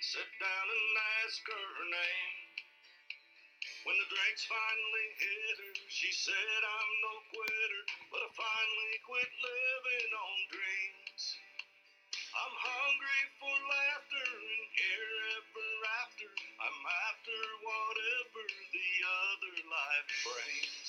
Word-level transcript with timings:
Sit 0.00 0.32
down 0.40 0.66
and 0.72 0.96
ask 1.28 1.44
her 1.44 1.68
name. 1.92 2.36
When 3.84 4.00
the 4.00 4.08
drinks 4.08 4.48
finally 4.48 5.08
hit 5.20 5.56
her, 5.60 5.76
she 5.92 6.08
said, 6.08 6.60
I'm 6.64 6.92
no 7.04 7.14
quitter, 7.28 7.84
but 8.08 8.24
I 8.24 8.30
finally 8.32 8.96
quit 9.04 9.28
living 9.28 10.10
on 10.16 10.36
dreams. 10.56 11.22
I'm 12.32 12.56
hungry 12.64 13.22
for 13.44 13.52
laughter 13.52 14.28
and 14.40 14.64
here 14.72 15.12
ever 15.36 15.68
after. 16.00 16.32
I'm 16.32 16.80
after 17.12 17.38
whatever 17.60 18.44
the 18.72 18.92
other 19.04 19.56
life 19.68 20.10
brings. 20.24 20.88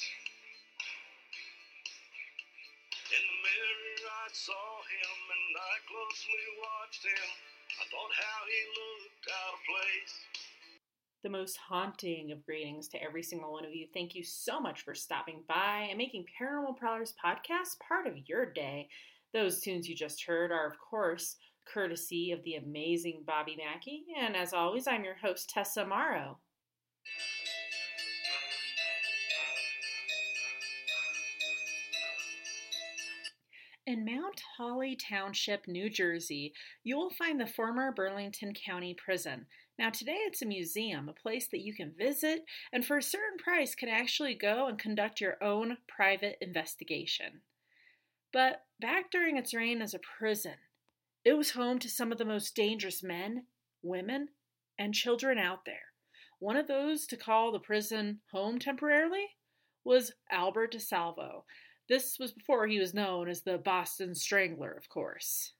In 3.11 3.23
the 3.27 3.37
mirror, 3.43 3.99
I 4.23 4.27
saw 4.31 4.67
him 4.87 5.19
and 5.35 5.51
I 5.59 5.75
closely 5.83 6.45
watched 6.63 7.03
him. 7.03 7.50
How 7.89 8.45
he 8.45 8.61
looked 8.77 9.27
out 9.27 9.53
of 9.55 9.59
place. 9.65 10.13
the 11.23 11.29
most 11.29 11.57
haunting 11.57 12.31
of 12.31 12.45
greetings 12.45 12.87
to 12.89 13.01
every 13.01 13.23
single 13.23 13.51
one 13.51 13.65
of 13.65 13.73
you. 13.73 13.87
Thank 13.91 14.13
you 14.13 14.23
so 14.23 14.59
much 14.59 14.81
for 14.81 14.93
stopping 14.93 15.43
by 15.47 15.87
and 15.89 15.97
making 15.97 16.25
Paranormal 16.39 16.77
Prowlers 16.77 17.15
podcast 17.23 17.79
part 17.87 18.05
of 18.05 18.13
your 18.27 18.45
day. 18.45 18.87
Those 19.33 19.61
tunes 19.61 19.87
you 19.89 19.95
just 19.95 20.23
heard 20.23 20.51
are, 20.51 20.67
of 20.67 20.77
course, 20.79 21.37
courtesy 21.71 22.31
of 22.31 22.43
the 22.43 22.55
amazing 22.55 23.23
Bobby 23.25 23.55
Mackey. 23.57 24.03
And 24.19 24.35
as 24.35 24.53
always, 24.53 24.87
I'm 24.87 25.03
your 25.03 25.15
host, 25.15 25.49
Tessa 25.49 25.83
Morrow. 25.85 26.37
In 33.87 34.05
Mount 34.31 34.43
Holly 34.57 34.95
Township, 34.95 35.67
New 35.67 35.89
Jersey, 35.89 36.53
you 36.85 36.95
will 36.95 37.09
find 37.09 37.37
the 37.37 37.45
former 37.45 37.91
Burlington 37.91 38.53
County 38.53 38.93
Prison. 38.93 39.45
Now, 39.77 39.89
today 39.89 40.19
it's 40.19 40.41
a 40.41 40.45
museum, 40.45 41.09
a 41.09 41.13
place 41.13 41.49
that 41.51 41.59
you 41.59 41.73
can 41.73 41.91
visit, 41.97 42.45
and 42.71 42.85
for 42.85 42.97
a 42.97 43.03
certain 43.03 43.37
price 43.37 43.75
can 43.75 43.89
actually 43.89 44.33
go 44.35 44.67
and 44.67 44.79
conduct 44.79 45.19
your 45.19 45.35
own 45.43 45.79
private 45.85 46.37
investigation. 46.39 47.41
But 48.31 48.63
back 48.79 49.11
during 49.11 49.35
its 49.35 49.53
reign 49.53 49.81
as 49.81 49.93
a 49.93 49.99
prison, 49.99 50.55
it 51.25 51.33
was 51.33 51.51
home 51.51 51.77
to 51.79 51.89
some 51.89 52.13
of 52.13 52.17
the 52.17 52.23
most 52.23 52.55
dangerous 52.55 53.03
men, 53.03 53.47
women, 53.83 54.29
and 54.79 54.93
children 54.93 55.39
out 55.39 55.65
there. 55.65 55.91
One 56.39 56.55
of 56.55 56.69
those 56.69 57.05
to 57.07 57.17
call 57.17 57.51
the 57.51 57.59
prison 57.59 58.21
home 58.31 58.59
temporarily 58.59 59.25
was 59.83 60.13
Albert 60.31 60.73
DeSalvo. 60.73 61.43
This 61.89 62.17
was 62.19 62.31
before 62.31 62.67
he 62.67 62.79
was 62.79 62.93
known 62.93 63.27
as 63.27 63.41
the 63.41 63.57
Boston 63.57 64.15
Strangler, 64.15 64.71
of 64.71 64.87
course. 64.89 65.53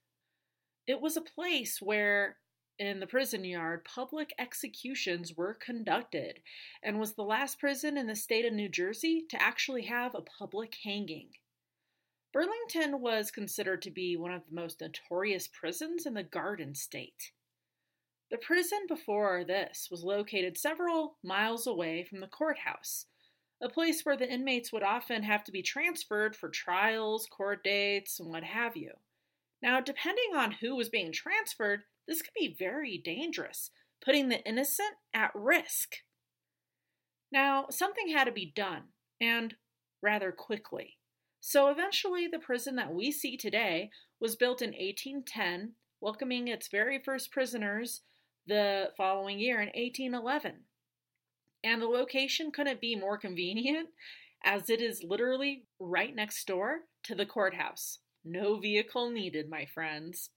It 0.88 1.02
was 1.02 1.18
a 1.18 1.22
place 1.22 1.82
where, 1.82 2.38
in 2.80 3.00
the 3.00 3.08
prison 3.08 3.44
yard, 3.44 3.86
public 3.86 4.34
executions 4.40 5.36
were 5.36 5.54
conducted 5.54 6.42
and 6.82 7.00
was 7.00 7.14
the 7.14 7.24
last 7.24 7.60
prison 7.60 7.98
in 7.98 8.08
the 8.08 8.16
state 8.16 8.46
of 8.46 8.54
New 8.54 8.70
Jersey 8.70 9.26
to 9.30 9.42
actually 9.42 9.84
have 9.84 10.16
a 10.16 10.22
public 10.22 10.76
hanging. 10.84 11.30
Burlington 12.34 13.02
was 13.02 13.30
considered 13.30 13.82
to 13.82 13.92
be 13.92 14.16
one 14.16 14.32
of 14.32 14.44
the 14.48 14.56
most 14.56 14.80
notorious 14.80 15.48
prisons 15.48 16.06
in 16.06 16.14
the 16.14 16.24
Garden 16.24 16.74
State. 16.76 17.32
The 18.32 18.38
prison 18.38 18.86
before 18.88 19.44
this 19.44 19.90
was 19.92 20.04
located 20.04 20.58
several 20.58 21.18
miles 21.22 21.68
away 21.68 22.06
from 22.06 22.22
the 22.22 22.28
courthouse, 22.28 23.06
a 23.62 23.70
place 23.70 24.02
where 24.04 24.18
the 24.18 24.32
inmates 24.32 24.74
would 24.74 24.84
often 24.84 25.24
have 25.24 25.44
to 25.44 25.52
be 25.52 25.62
transferred 25.62 26.36
for 26.36 26.50
trials, 26.50 27.28
court 27.28 27.64
dates, 27.64 28.20
and 28.20 28.30
what 28.30 28.44
have 28.44 28.76
you. 28.76 28.92
Now, 29.62 29.80
depending 29.80 30.36
on 30.36 30.52
who 30.52 30.76
was 30.76 30.90
being 30.90 31.12
transferred, 31.12 31.84
this 32.08 32.22
could 32.22 32.34
be 32.36 32.56
very 32.58 32.98
dangerous, 32.98 33.70
putting 34.04 34.30
the 34.30 34.44
innocent 34.44 34.96
at 35.14 35.32
risk. 35.36 35.98
Now, 37.32 37.68
something 37.70 38.10
had 38.10 38.26
to 38.26 38.32
be 38.32 38.52
done, 38.56 38.84
and 39.22 39.56
rather 40.02 40.32
quickly. 40.32 40.98
So 41.40 41.70
eventually, 41.70 42.28
the 42.28 42.40
prison 42.40 42.76
that 42.76 42.94
we 42.94 43.12
see 43.12 43.38
today 43.38 43.92
was 44.20 44.36
built 44.36 44.62
in 44.62 44.70
1810, 44.70 45.74
welcoming 46.00 46.48
its 46.48 46.68
very 46.68 47.00
first 47.00 47.32
prisoners 47.32 48.02
the 48.48 48.90
following 48.98 49.40
year 49.40 49.62
in 49.62 49.68
1811. 49.70 50.66
And 51.64 51.82
the 51.82 51.88
location 51.88 52.52
couldn't 52.52 52.82
be 52.82 52.96
more 52.96 53.18
convenient, 53.18 53.90
as 54.44 54.70
it 54.70 54.82
is 54.82 55.04
literally 55.04 55.66
right 55.80 56.16
next 56.16 56.46
door 56.48 56.82
to 57.04 57.16
the 57.16 57.26
courthouse. 57.26 58.00
No 58.24 58.58
vehicle 58.58 59.10
needed, 59.10 59.50
my 59.50 59.66
friends. 59.66 60.30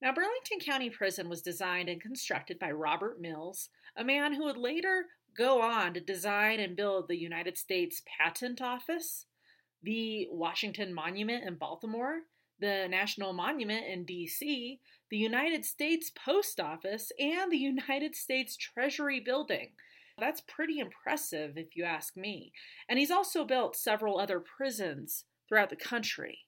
Now, 0.00 0.12
Burlington 0.12 0.60
County 0.64 0.90
Prison 0.90 1.28
was 1.28 1.42
designed 1.42 1.88
and 1.88 2.00
constructed 2.00 2.58
by 2.58 2.70
Robert 2.70 3.20
Mills, 3.20 3.68
a 3.96 4.04
man 4.04 4.32
who 4.32 4.44
would 4.44 4.56
later 4.56 5.06
go 5.36 5.60
on 5.60 5.94
to 5.94 6.00
design 6.00 6.60
and 6.60 6.76
build 6.76 7.08
the 7.08 7.16
United 7.16 7.58
States 7.58 8.02
Patent 8.18 8.60
Office, 8.60 9.26
the 9.82 10.28
Washington 10.30 10.94
Monument 10.94 11.44
in 11.44 11.54
Baltimore, 11.54 12.20
the 12.60 12.86
National 12.88 13.32
Monument 13.32 13.86
in 13.86 14.04
D.C., 14.04 14.80
the 15.10 15.16
United 15.16 15.64
States 15.64 16.10
Post 16.10 16.60
Office, 16.60 17.12
and 17.18 17.50
the 17.50 17.56
United 17.56 18.14
States 18.14 18.56
Treasury 18.56 19.20
Building. 19.20 19.70
That's 20.18 20.42
pretty 20.42 20.78
impressive, 20.78 21.56
if 21.56 21.76
you 21.76 21.84
ask 21.84 22.16
me. 22.16 22.52
And 22.88 22.98
he's 22.98 23.10
also 23.10 23.44
built 23.44 23.76
several 23.76 24.18
other 24.18 24.40
prisons 24.40 25.24
throughout 25.48 25.70
the 25.70 25.76
country. 25.76 26.40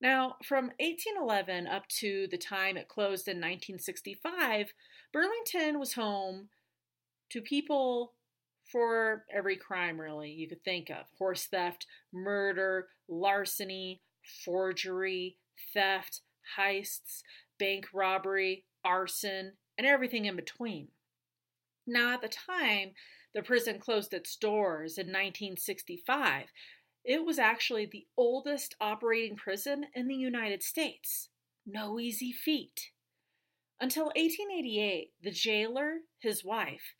Now, 0.00 0.36
from 0.44 0.72
1811 0.78 1.66
up 1.66 1.86
to 2.00 2.26
the 2.30 2.38
time 2.38 2.76
it 2.76 2.88
closed 2.88 3.28
in 3.28 3.36
1965, 3.36 4.72
Burlington 5.12 5.78
was 5.78 5.94
home 5.94 6.48
to 7.30 7.40
people 7.40 8.12
for 8.70 9.24
every 9.32 9.56
crime, 9.56 10.00
really, 10.00 10.30
you 10.30 10.48
could 10.48 10.64
think 10.64 10.90
of 10.90 11.06
horse 11.18 11.46
theft, 11.46 11.86
murder, 12.12 12.88
larceny, 13.08 14.02
forgery, 14.44 15.36
theft, 15.72 16.22
heists, 16.58 17.22
bank 17.58 17.86
robbery, 17.94 18.64
arson, 18.84 19.52
and 19.78 19.86
everything 19.86 20.24
in 20.24 20.36
between. 20.36 20.88
Now, 21.86 22.14
at 22.14 22.22
the 22.22 22.28
time 22.28 22.92
the 23.34 23.42
prison 23.42 23.78
closed 23.78 24.12
its 24.12 24.36
doors 24.36 24.98
in 24.98 25.06
1965, 25.06 26.46
it 27.04 27.24
was 27.24 27.38
actually 27.38 27.86
the 27.86 28.06
oldest 28.16 28.74
operating 28.80 29.36
prison 29.36 29.86
in 29.94 30.08
the 30.08 30.16
United 30.16 30.62
States. 30.62 31.28
No 31.64 32.00
easy 32.00 32.32
feat. 32.32 32.90
Until 33.80 34.06
1888, 34.06 35.12
the 35.22 35.30
jailer, 35.30 35.98
his 36.18 36.44
wife, 36.44 36.94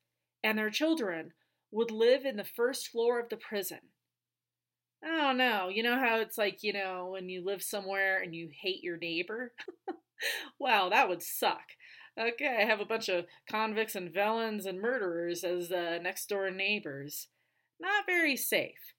and 0.44 0.58
their 0.58 0.70
children 0.70 1.32
would 1.70 1.90
live 1.90 2.24
in 2.24 2.36
the 2.36 2.44
first 2.44 2.88
floor 2.88 3.18
of 3.18 3.28
the 3.28 3.36
prison. 3.36 3.80
I 5.04 5.16
don't 5.16 5.38
know. 5.38 5.68
You 5.68 5.82
know 5.82 5.98
how 5.98 6.20
it's 6.20 6.38
like, 6.38 6.62
you 6.62 6.72
know, 6.72 7.08
when 7.12 7.28
you 7.28 7.44
live 7.44 7.62
somewhere 7.62 8.22
and 8.22 8.34
you 8.34 8.50
hate 8.62 8.82
your 8.82 8.96
neighbor? 8.96 9.52
wow, 10.58 10.88
that 10.90 11.08
would 11.08 11.22
suck. 11.22 11.64
Okay, 12.18 12.58
I 12.60 12.64
have 12.64 12.80
a 12.80 12.86
bunch 12.86 13.08
of 13.10 13.26
convicts 13.48 13.94
and 13.94 14.12
felons 14.12 14.64
and 14.64 14.80
murderers 14.80 15.44
as 15.44 15.70
uh, 15.70 15.98
next 16.02 16.28
door 16.28 16.50
neighbors. 16.50 17.28
Not 17.78 18.06
very 18.06 18.36
safe. 18.36 18.94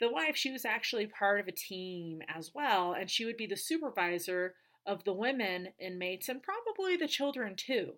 The 0.00 0.10
wife, 0.10 0.36
she 0.36 0.50
was 0.50 0.64
actually 0.64 1.06
part 1.06 1.38
of 1.40 1.46
a 1.46 1.52
team 1.52 2.22
as 2.28 2.52
well, 2.54 2.92
and 2.92 3.08
she 3.08 3.24
would 3.24 3.36
be 3.36 3.46
the 3.46 3.56
supervisor 3.56 4.56
of 4.84 5.04
the 5.04 5.12
women 5.12 5.68
inmates 5.78 6.28
and 6.28 6.42
probably 6.42 6.96
the 6.96 7.06
children 7.06 7.54
too, 7.54 7.92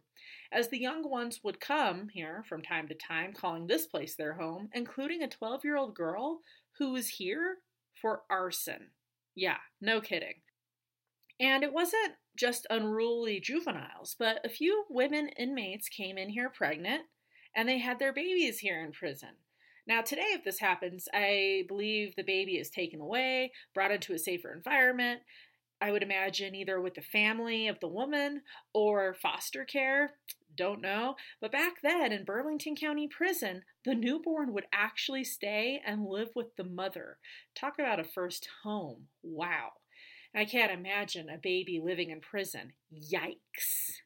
as 0.50 0.69
the 0.69 0.80
young 0.80 1.08
ones 1.08 1.40
would 1.42 1.60
come 1.60 2.08
here 2.10 2.44
from 2.46 2.60
time 2.60 2.88
to 2.88 2.94
time, 2.94 3.32
calling 3.32 3.66
this 3.66 3.86
place 3.86 4.16
their 4.16 4.34
home, 4.34 4.69
including 4.74 5.22
a 5.22 5.28
12 5.28 5.64
year 5.64 5.76
old 5.78 5.94
girl 5.94 6.40
who 6.78 6.92
was 6.92 7.08
here 7.08 7.58
for 7.94 8.22
arson. 8.28 8.90
Yeah, 9.34 9.58
no 9.80 10.00
kidding. 10.02 10.41
And 11.41 11.65
it 11.65 11.72
wasn't 11.72 12.15
just 12.37 12.66
unruly 12.70 13.41
juveniles, 13.41 14.16
but 14.19 14.44
a 14.44 14.48
few 14.48 14.84
women 14.88 15.28
inmates 15.38 15.88
came 15.88 16.16
in 16.16 16.31
here 16.31 16.50
pregnant 16.50 17.02
and 17.55 17.69
they 17.69 17.79
had 17.79 17.99
their 17.99 18.12
babies 18.12 18.61
here 18.61 18.82
in 18.82 18.93
prison. 18.93 19.31
Now, 19.87 20.00
today, 20.00 20.29
if 20.29 20.44
this 20.44 20.61
happens, 20.61 21.08
I 21.12 21.64
believe 21.67 22.14
the 22.14 22.23
baby 22.23 22.52
is 22.56 22.70
taken 22.70 23.00
away, 23.00 23.52
brought 23.75 23.90
into 23.90 24.14
a 24.14 24.19
safer 24.19 24.52
environment. 24.52 25.20
I 25.81 25.90
would 25.90 26.05
imagine 26.05 26.55
either 26.55 26.81
with 26.81 26.94
the 26.94 27.02
family 27.02 27.67
of 27.67 27.81
the 27.81 27.88
woman 27.88 28.43
or 28.73 29.14
foster 29.14 29.64
care. 29.64 30.12
Don't 30.56 30.81
know. 30.81 31.17
But 31.40 31.50
back 31.50 31.82
then 31.82 32.12
in 32.12 32.25
Burlington 32.25 32.76
County 32.76 33.08
Prison, 33.08 33.62
the 33.85 33.94
newborn 33.94 34.52
would 34.52 34.67
actually 34.73 35.25
stay 35.25 35.82
and 35.85 36.06
live 36.06 36.28
with 36.37 36.55
the 36.56 36.64
mother. 36.64 37.19
Talk 37.56 37.81
about 37.81 37.99
a 37.99 38.05
first 38.05 38.49
home. 38.62 39.08
Wow. 39.23 39.70
I 40.34 40.44
can't 40.46 40.73
imagine 40.73 41.29
a 41.29 41.37
baby 41.37 41.81
living 41.84 42.11
in 42.11 42.20
prison. 42.20 42.73
Yikes. 42.93 44.00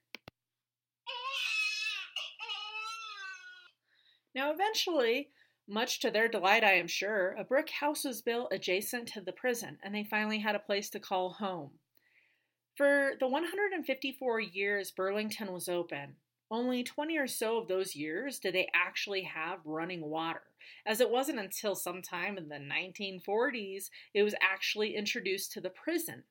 Now, 4.35 4.53
eventually, 4.53 5.31
much 5.69 6.01
to 6.01 6.11
their 6.11 6.29
delight, 6.29 6.63
I 6.63 6.75
am 6.75 6.89
sure, 6.89 7.35
a 7.39 7.45
brick 7.45 7.71
house 7.71 8.05
was 8.05 8.23
built 8.23 8.53
adjacent 8.53 9.09
to 9.09 9.21
the 9.21 9.33
prison, 9.33 9.79
and 9.83 9.95
they 9.95 10.05
finally 10.05 10.39
had 10.41 10.55
a 10.55 10.61
place 10.61 10.91
to 10.91 11.01
call 11.01 11.31
home. 11.31 11.71
For 12.77 13.13
the 13.19 13.27
154 13.27 14.41
years 14.41 14.91
Burlington 14.91 15.53
was 15.53 15.69
open, 15.69 16.17
Only 16.51 16.85
20 16.85 17.19
or 17.19 17.27
so 17.27 17.59
of 17.59 17.67
those 17.67 17.97
years 17.97 18.39
did 18.39 18.55
they 18.55 18.69
actually 18.73 19.23
have 19.23 19.59
running 19.65 20.03
water, 20.03 20.43
as 20.85 21.01
it 21.01 21.11
wasn't 21.11 21.39
until 21.39 21.75
sometime 21.75 22.39
in 22.39 22.49
the 22.49 22.57
1940s 22.57 23.91
it 24.15 24.23
was 24.23 24.35
actually 24.41 24.95
introduced 24.95 25.53
to 25.53 25.61
the 25.61 25.71
prison. 25.71 26.25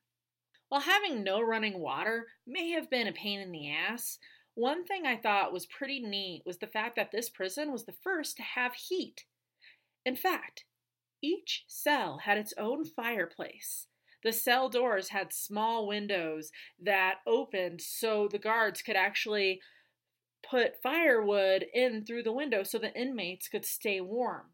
While 0.69 0.81
having 0.81 1.23
no 1.23 1.41
running 1.41 1.79
water 1.79 2.27
may 2.45 2.71
have 2.71 2.89
been 2.89 3.07
a 3.07 3.13
pain 3.13 3.39
in 3.39 3.51
the 3.51 3.69
ass, 3.69 4.17
one 4.55 4.85
thing 4.85 5.05
I 5.05 5.17
thought 5.17 5.53
was 5.53 5.65
pretty 5.65 5.99
neat 5.99 6.43
was 6.45 6.57
the 6.57 6.67
fact 6.67 6.95
that 6.95 7.11
this 7.11 7.29
prison 7.29 7.71
was 7.71 7.85
the 7.85 7.95
first 8.03 8.37
to 8.37 8.43
have 8.43 8.73
heat. 8.73 9.25
In 10.05 10.15
fact, 10.15 10.65
each 11.21 11.65
cell 11.67 12.19
had 12.19 12.37
its 12.37 12.53
own 12.57 12.85
fireplace. 12.85 13.87
The 14.23 14.31
cell 14.33 14.69
doors 14.69 15.09
had 15.09 15.33
small 15.33 15.87
windows 15.87 16.51
that 16.81 17.17
opened 17.27 17.81
so 17.81 18.27
the 18.27 18.39
guards 18.39 18.81
could 18.81 18.95
actually 18.95 19.61
put 20.49 20.81
firewood 20.81 21.65
in 21.73 22.05
through 22.05 22.23
the 22.23 22.31
window 22.31 22.63
so 22.63 22.77
the 22.77 22.93
inmates 22.93 23.47
could 23.47 23.65
stay 23.65 24.01
warm. 24.01 24.51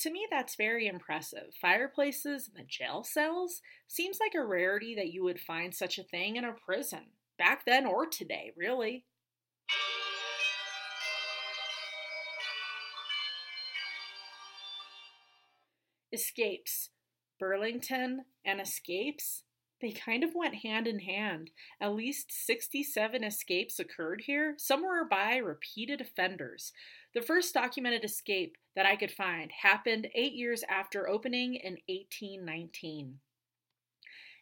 To 0.00 0.10
me, 0.10 0.26
that's 0.30 0.56
very 0.56 0.86
impressive. 0.86 1.54
Fireplaces 1.60 2.48
in 2.48 2.54
the 2.54 2.66
jail 2.66 3.04
cells 3.04 3.60
seems 3.86 4.18
like 4.20 4.34
a 4.34 4.44
rarity 4.44 4.94
that 4.96 5.12
you 5.12 5.22
would 5.22 5.40
find 5.40 5.74
such 5.74 5.98
a 5.98 6.02
thing 6.02 6.36
in 6.36 6.44
a 6.44 6.52
prison 6.52 7.06
back 7.38 7.64
then 7.64 7.86
or 7.86 8.06
today, 8.06 8.52
really. 8.56 9.04
Escapes. 16.12 16.90
Burlington 17.38 18.24
and 18.44 18.60
escapes, 18.60 19.42
they 19.84 19.92
kind 19.92 20.24
of 20.24 20.34
went 20.34 20.54
hand 20.54 20.86
in 20.86 21.00
hand. 21.00 21.50
At 21.78 21.94
least 21.94 22.32
67 22.32 23.22
escapes 23.22 23.78
occurred 23.78 24.22
here. 24.26 24.54
Some 24.56 24.82
were 24.82 25.04
by 25.04 25.36
repeated 25.36 26.00
offenders. 26.00 26.72
The 27.14 27.20
first 27.20 27.52
documented 27.52 28.02
escape 28.02 28.56
that 28.74 28.86
I 28.86 28.96
could 28.96 29.10
find 29.10 29.52
happened 29.52 30.08
eight 30.14 30.32
years 30.32 30.64
after 30.70 31.06
opening 31.06 31.56
in 31.56 31.76
1819. 31.86 33.20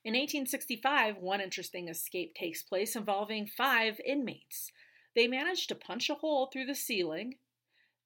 In 0.04 0.14
1865, 0.14 1.18
one 1.18 1.40
interesting 1.40 1.88
escape 1.88 2.34
takes 2.34 2.62
place 2.62 2.94
involving 2.94 3.46
five 3.46 4.00
inmates. 4.06 4.70
They 5.16 5.26
managed 5.26 5.68
to 5.68 5.74
punch 5.74 6.08
a 6.08 6.14
hole 6.14 6.46
through 6.46 6.66
the 6.66 6.74
ceiling. 6.74 7.34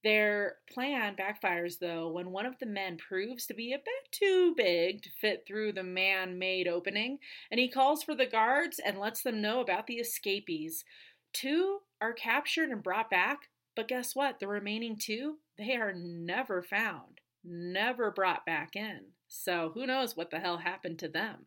Their 0.04 0.56
plan 0.72 1.16
backfires, 1.16 1.78
though, 1.80 2.08
when 2.08 2.30
one 2.30 2.46
of 2.46 2.58
the 2.58 2.66
men 2.66 2.96
proves 2.96 3.46
to 3.46 3.54
be 3.54 3.72
a 3.72 3.78
bit 3.78 4.12
too 4.12 4.54
big 4.56 5.02
to 5.02 5.10
fit 5.10 5.44
through 5.46 5.72
the 5.72 5.82
man 5.82 6.38
made 6.38 6.68
opening, 6.68 7.18
and 7.50 7.58
he 7.58 7.68
calls 7.68 8.02
for 8.02 8.14
the 8.14 8.26
guards 8.26 8.78
and 8.78 8.98
lets 8.98 9.22
them 9.22 9.40
know 9.40 9.60
about 9.60 9.86
the 9.86 9.94
escapees. 9.94 10.84
Two 11.32 11.80
are 12.00 12.12
captured 12.12 12.70
and 12.70 12.82
brought 12.82 13.10
back, 13.10 13.48
but 13.74 13.88
guess 13.88 14.14
what? 14.14 14.38
The 14.38 14.48
remaining 14.48 14.96
two, 14.96 15.38
they 15.58 15.74
are 15.74 15.92
never 15.92 16.62
found, 16.62 17.20
never 17.44 18.10
brought 18.10 18.46
back 18.46 18.76
in. 18.76 19.12
So 19.28 19.72
who 19.74 19.86
knows 19.86 20.16
what 20.16 20.30
the 20.30 20.40
hell 20.40 20.58
happened 20.58 20.98
to 21.00 21.08
them? 21.08 21.46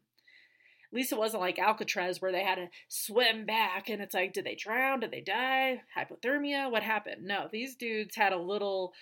Least 0.92 1.12
it 1.12 1.20
wasn't 1.20 1.42
like 1.42 1.60
Alcatraz 1.60 2.22
where 2.22 2.32
they 2.32 2.44
had 2.44 2.56
to 2.56 2.68
swim 2.88 3.46
back 3.46 3.90
and 3.90 4.02
it's 4.02 4.16
like, 4.16 4.34
did 4.34 4.46
they 4.46 4.56
drown? 4.56 5.00
Did 5.00 5.12
they 5.12 5.22
die? 5.22 5.82
Hypothermia? 5.96 6.72
What 6.72 6.84
happened? 6.84 7.26
No, 7.26 7.48
these 7.52 7.76
dudes 7.76 8.16
had 8.16 8.34
a 8.34 8.42
little 8.42 8.94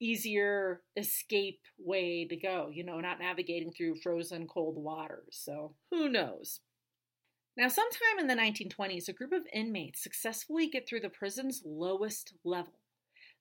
easier 0.00 0.80
escape 0.96 1.60
way 1.78 2.26
to 2.26 2.36
go, 2.36 2.70
you 2.72 2.82
know, 2.82 2.98
not 3.00 3.20
navigating 3.20 3.70
through 3.70 4.00
frozen 4.02 4.46
cold 4.48 4.76
waters. 4.76 5.38
So 5.40 5.74
who 5.90 6.08
knows? 6.08 6.60
Now, 7.56 7.68
sometime 7.68 8.18
in 8.18 8.26
the 8.26 8.34
1920s, 8.34 9.08
a 9.08 9.12
group 9.12 9.32
of 9.32 9.42
inmates 9.52 10.02
successfully 10.02 10.68
get 10.68 10.88
through 10.88 11.00
the 11.00 11.10
prison's 11.10 11.62
lowest 11.64 12.32
level. 12.44 12.80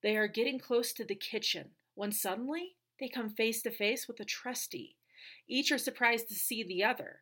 They 0.04 0.18
are 0.18 0.28
getting 0.28 0.60
close 0.60 0.94
to 0.94 1.06
the 1.06 1.16
kitchen 1.16 1.72
when 1.96 2.12
suddenly 2.12 2.76
they 3.00 3.08
come 3.08 3.30
face 3.30 3.62
to 3.62 3.72
face 3.72 4.08
with 4.08 4.20
a 4.20 4.26
trustee. 4.26 4.98
Each 5.48 5.72
are 5.72 5.78
surprised 5.78 6.28
to 6.30 6.36
see 6.36 6.64
the 6.64 6.84
other. 6.84 7.22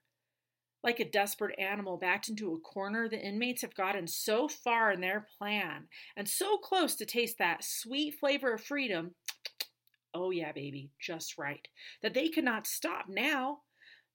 Like 0.87 1.01
a 1.01 1.09
desperate 1.09 1.59
animal 1.59 1.97
backed 1.97 2.29
into 2.29 2.53
a 2.53 2.59
corner, 2.61 3.09
the 3.09 3.19
inmates 3.19 3.61
have 3.61 3.75
gotten 3.75 4.07
so 4.07 4.47
far 4.47 4.89
in 4.89 5.01
their 5.01 5.27
plan 5.37 5.89
and 6.15 6.29
so 6.29 6.57
close 6.57 6.95
to 6.95 7.05
taste 7.05 7.39
that 7.39 7.65
sweet 7.65 8.15
flavor 8.17 8.53
of 8.53 8.63
freedom. 8.63 9.13
Oh, 10.13 10.31
yeah, 10.31 10.53
baby, 10.53 10.91
just 10.97 11.37
right. 11.37 11.67
That 12.01 12.13
they 12.13 12.29
cannot 12.29 12.67
stop 12.67 13.07
now. 13.09 13.63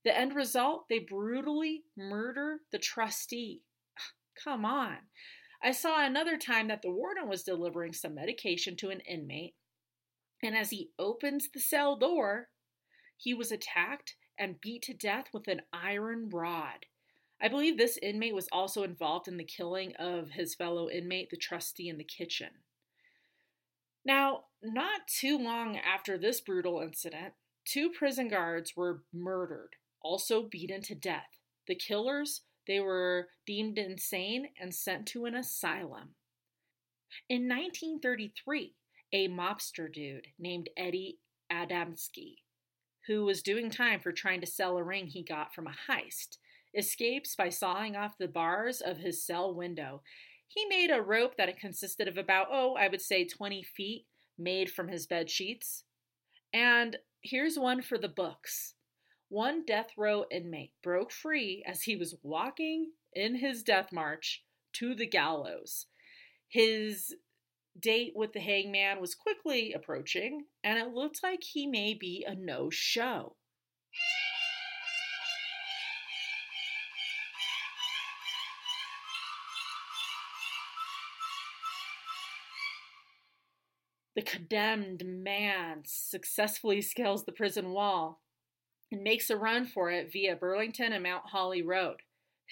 The 0.07 0.19
end 0.19 0.35
result, 0.35 0.87
they 0.89 1.01
brutally 1.01 1.83
murder 1.95 2.61
the 2.73 2.79
trustee. 2.79 3.61
Come 4.43 4.65
on. 4.65 4.97
I 5.63 5.73
saw 5.73 6.03
another 6.03 6.39
time 6.39 6.69
that 6.69 6.81
the 6.81 6.91
warden 6.91 7.29
was 7.29 7.43
delivering 7.43 7.93
some 7.93 8.15
medication 8.15 8.77
to 8.77 8.89
an 8.89 9.01
inmate, 9.01 9.57
and 10.43 10.57
as 10.57 10.71
he 10.71 10.89
opens 10.99 11.51
the 11.53 11.61
cell 11.61 11.97
door, 11.97 12.49
he 13.23 13.33
was 13.33 13.53
attacked 13.53 14.17
and 14.37 14.61
beat 14.61 14.83
to 14.83 14.93
death 14.93 15.27
with 15.33 15.47
an 15.47 15.63
iron 15.73 16.29
rod. 16.29 16.87
I 17.41 17.47
believe 17.47 17.79
this 17.79 17.97
inmate 18.03 18.35
was 18.35 18.49
also 18.51 18.83
involved 18.83 19.29
in 19.29 19.37
the 19.37 19.45
killing 19.45 19.95
of 19.97 20.31
his 20.31 20.57
fellow 20.57 20.91
inmate, 20.91 21.31
the 21.31 21.37
trustee 21.37 21.89
in 21.89 21.99
the 21.99 22.05
kitchen. 22.05 22.49
Now, 24.05 24.47
not 24.61 25.07
too 25.07 25.39
long 25.39 25.77
after 25.77 26.19
this 26.19 26.41
brutal 26.41 26.81
incident, 26.81 27.35
two 27.65 27.91
prison 27.91 28.27
guards 28.27 28.77
were 28.77 29.05
murdered, 29.13 29.77
also 30.01 30.43
beaten 30.43 30.83
to 30.83 30.97
death. 30.97 31.39
The 31.69 31.77
killers, 31.77 32.43
they 32.67 32.81
were 32.81 33.29
deemed 33.47 33.79
insane 33.79 34.49
and 34.61 34.75
sent 34.75 35.07
to 35.09 35.27
an 35.27 35.37
asylum. 35.37 36.17
In 37.29 37.49
1933, 37.49 38.75
a 39.13 39.29
mobster 39.29 39.93
dude 39.93 40.27
named 40.41 40.71
Eddie 40.77 41.19
Adamski 41.53 42.39
who 43.07 43.25
was 43.25 43.43
doing 43.43 43.71
time 43.71 44.01
for 44.01 44.13
trying 44.13 44.41
to 44.41 44.47
sell 44.47 44.77
a 44.77 44.83
ring 44.83 45.07
he 45.07 45.23
got 45.23 45.55
from 45.55 45.67
a 45.67 45.91
heist, 45.91 46.39
escapes 46.77 47.35
by 47.37 47.49
sawing 47.49 47.97
off 47.97 48.19
the 48.19 48.29
bars 48.29 48.81
of 48.81 48.99
his 48.99 49.25
cell 49.25 49.55
window. 49.55 50.03
He 50.49 50.67
made 50.67 50.91
a 50.91 51.03
rope 51.03 51.37
that 51.37 51.59
consisted 51.59 52.09
of 52.09 52.17
about, 52.19 52.49
oh, 52.51 52.75
I 52.75 52.89
would 52.89 53.01
say 53.01 53.25
20 53.25 53.63
feet, 53.63 54.07
made 54.39 54.71
from 54.71 54.89
his 54.89 55.07
bed 55.07 55.31
sheets. 55.31 55.85
And 56.53 56.99
here's 57.23 57.59
one 57.59 57.83
for 57.83 57.99
the 57.99 58.09
books. 58.09 58.75
One 59.29 59.65
death 59.65 59.91
row 59.97 60.27
inmate 60.31 60.73
broke 60.83 61.11
free 61.11 61.63
as 61.67 61.83
he 61.83 61.97
was 61.97 62.17
walking 62.23 62.93
in 63.15 63.37
his 63.37 63.63
death 63.63 63.93
march 63.93 64.45
to 64.75 64.95
the 64.95 65.07
gallows. 65.07 65.87
His 66.49 67.15
date 67.79 68.13
with 68.15 68.33
the 68.33 68.41
hangman 68.41 69.01
was 69.01 69.15
quickly 69.15 69.73
approaching, 69.73 70.47
and 70.63 70.79
it 70.79 70.95
looked 70.95 71.23
like 71.23 71.43
he 71.43 71.67
may 71.67 71.95
be 71.95 72.25
a 72.27 72.35
no 72.35 72.71
show. 72.71 73.37
The 84.15 84.23
condemned 84.23 85.05
man 85.07 85.83
successfully 85.87 86.83
scales 86.83 87.25
the 87.25 87.33
prison 87.33 87.71
wall 87.71 88.21
and 88.91 89.03
makes 89.03 89.31
a 89.31 89.37
run 89.37 89.67
for 89.67 89.91
it 89.91 90.13
via 90.13 90.37
Burlington 90.37 90.93
and 90.93 91.03
Mount 91.03 91.25
Holly 91.31 91.63
Road. 91.63 92.03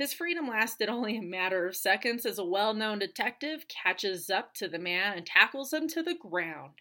His 0.01 0.15
freedom 0.15 0.49
lasted 0.49 0.89
only 0.89 1.19
a 1.19 1.23
matter 1.23 1.67
of 1.67 1.77
seconds 1.77 2.25
as 2.25 2.39
a 2.39 2.45
well 2.45 2.73
known 2.73 3.01
detective 3.01 3.67
catches 3.69 4.31
up 4.31 4.55
to 4.55 4.67
the 4.67 4.79
man 4.79 5.19
and 5.19 5.27
tackles 5.27 5.75
him 5.75 5.89
to 5.89 6.03
the 6.03 6.15
ground. 6.15 6.73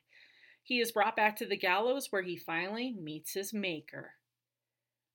He 0.63 0.79
is 0.79 0.93
brought 0.93 1.17
back 1.17 1.35
to 1.35 1.45
the 1.45 1.57
gallows 1.57 2.13
where 2.13 2.21
he 2.21 2.38
finally 2.38 2.93
meets 2.97 3.33
his 3.33 3.53
maker. 3.53 4.13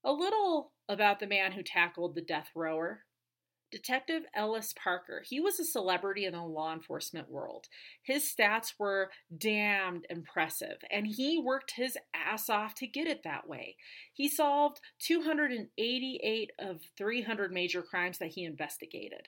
A 0.04 0.12
little 0.12 0.72
about 0.86 1.18
the 1.18 1.26
man 1.26 1.52
who 1.52 1.62
tackled 1.62 2.14
the 2.14 2.20
death 2.20 2.50
rower. 2.54 3.03
Detective 3.74 4.22
Ellis 4.32 4.72
Parker, 4.72 5.24
he 5.26 5.40
was 5.40 5.58
a 5.58 5.64
celebrity 5.64 6.26
in 6.26 6.32
the 6.32 6.40
law 6.40 6.72
enforcement 6.72 7.28
world. 7.28 7.66
His 8.04 8.22
stats 8.22 8.74
were 8.78 9.10
damned 9.36 10.06
impressive, 10.08 10.76
and 10.92 11.08
he 11.08 11.42
worked 11.42 11.72
his 11.72 11.98
ass 12.14 12.48
off 12.48 12.76
to 12.76 12.86
get 12.86 13.08
it 13.08 13.24
that 13.24 13.48
way. 13.48 13.74
He 14.12 14.28
solved 14.28 14.80
288 15.00 16.52
of 16.56 16.82
300 16.96 17.50
major 17.50 17.82
crimes 17.82 18.18
that 18.18 18.28
he 18.28 18.44
investigated. 18.44 19.26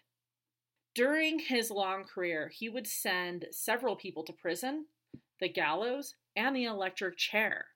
During 0.95 1.41
his 1.41 1.73
long 1.73 2.05
career, 2.05 2.49
he 2.55 2.69
would 2.69 2.87
send 2.87 3.47
several 3.51 3.97
people 3.97 4.23
to 4.23 4.33
prison, 4.33 4.87
the 5.41 5.49
gallows, 5.49 6.15
and 6.37 6.55
the 6.55 6.67
electric 6.67 7.17
chair. 7.17 7.67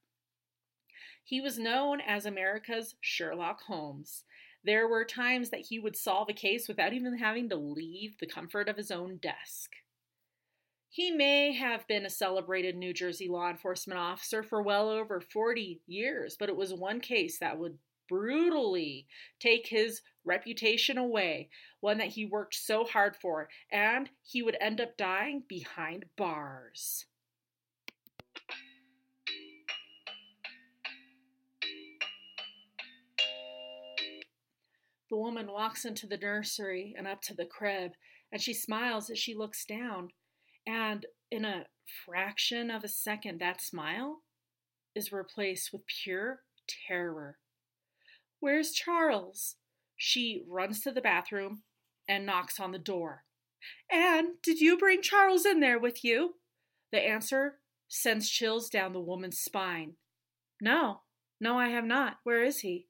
He 1.25 1.41
was 1.41 1.59
known 1.59 2.01
as 2.01 2.27
America's 2.27 2.95
Sherlock 3.01 3.63
Holmes. 3.63 4.23
There 4.65 4.87
were 4.89 5.05
times 5.05 5.51
that 5.51 5.67
he 5.69 5.79
would 5.79 5.97
solve 5.97 6.29
a 6.29 6.35
case 6.35 6.69
without 6.69 6.93
even 6.93 7.19
having 7.19 7.49
to 7.49 7.57
leave 7.57 8.19
the 8.19 8.27
comfort 8.27 8.69
of 8.69 8.77
his 8.77 8.91
own 8.91 9.17
desk. 9.17 9.71
He 10.91 11.11
may 11.13 11.53
have 11.53 11.87
been 11.87 12.05
a 12.05 12.11
celebrated 12.11 12.77
New 12.77 12.93
Jersey 12.93 13.29
law 13.29 13.49
enforcement 13.49 13.99
officer 13.99 14.43
for 14.43 14.61
well 14.61 14.91
over 14.91 15.21
40 15.21 15.81
years, 15.87 16.37
but 16.39 16.49
it 16.49 16.57
was 16.57 16.75
one 16.75 17.01
case 17.01 17.39
that 17.39 17.59
would 17.59 17.79
brutally 18.09 19.07
take 19.39 19.69
his 19.69 20.03
reputation 20.25 20.99
away, 20.99 21.49
one 21.79 21.99
that 21.99 22.09
he 22.09 22.27
worked 22.27 22.57
so 22.57 22.85
hard 22.85 23.17
for, 23.17 23.49
and 23.71 24.11
he 24.23 24.43
would 24.43 24.57
end 24.61 24.81
up 24.81 24.97
dying 24.97 25.45
behind 25.49 26.05
bars. 26.17 27.07
The 35.11 35.17
woman 35.17 35.51
walks 35.51 35.85
into 35.85 36.07
the 36.07 36.17
nursery 36.17 36.95
and 36.97 37.09
up 37.09 37.21
to 37.23 37.35
the 37.35 37.45
crib, 37.45 37.93
and 38.31 38.41
she 38.41 38.55
smiles 38.55 39.11
as 39.11 39.19
she 39.19 39.35
looks 39.35 39.65
down. 39.65 40.11
And 40.67 41.05
in 41.31 41.45
a 41.45 41.67
fraction 42.07 42.71
of 42.71 42.85
a 42.85 42.89
second, 42.89 43.41
that 43.41 43.61
smile 43.61 44.23
is 44.95 45.13
replaced 45.13 45.73
with 45.73 45.83
pure 45.87 46.43
terror. 46.87 47.39
Where's 48.39 48.73
Charles? 48.73 49.57
She 49.97 50.45
runs 50.49 50.81
to 50.81 50.93
the 50.93 51.01
bathroom 51.01 51.63
and 52.09 52.25
knocks 52.25 52.61
on 52.61 52.71
the 52.71 52.79
door. 52.79 53.25
Anne, 53.91 54.37
did 54.43 54.61
you 54.61 54.79
bring 54.79 55.03
Charles 55.03 55.45
in 55.45 55.61
there 55.61 55.79
with 55.79 56.05
you? 56.05 56.37
The 56.93 57.01
answer 57.01 57.59
sends 57.89 58.31
chills 58.31 58.71
down 58.71 58.93
the 58.93 59.01
woman's 59.01 59.39
spine. 59.39 59.95
No, 60.61 61.03
no, 61.41 61.59
I 61.59 61.69
have 61.69 61.85
not. 61.85 62.19
Where 62.23 62.43
is 62.43 62.61
he? 62.61 62.87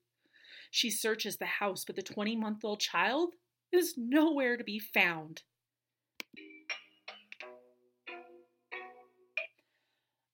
She 0.70 0.90
searches 0.90 1.36
the 1.36 1.46
house, 1.46 1.84
but 1.84 1.96
the 1.96 2.02
20 2.02 2.36
month 2.36 2.64
old 2.64 2.80
child 2.80 3.34
is 3.72 3.94
nowhere 3.96 4.56
to 4.56 4.64
be 4.64 4.78
found. 4.78 5.42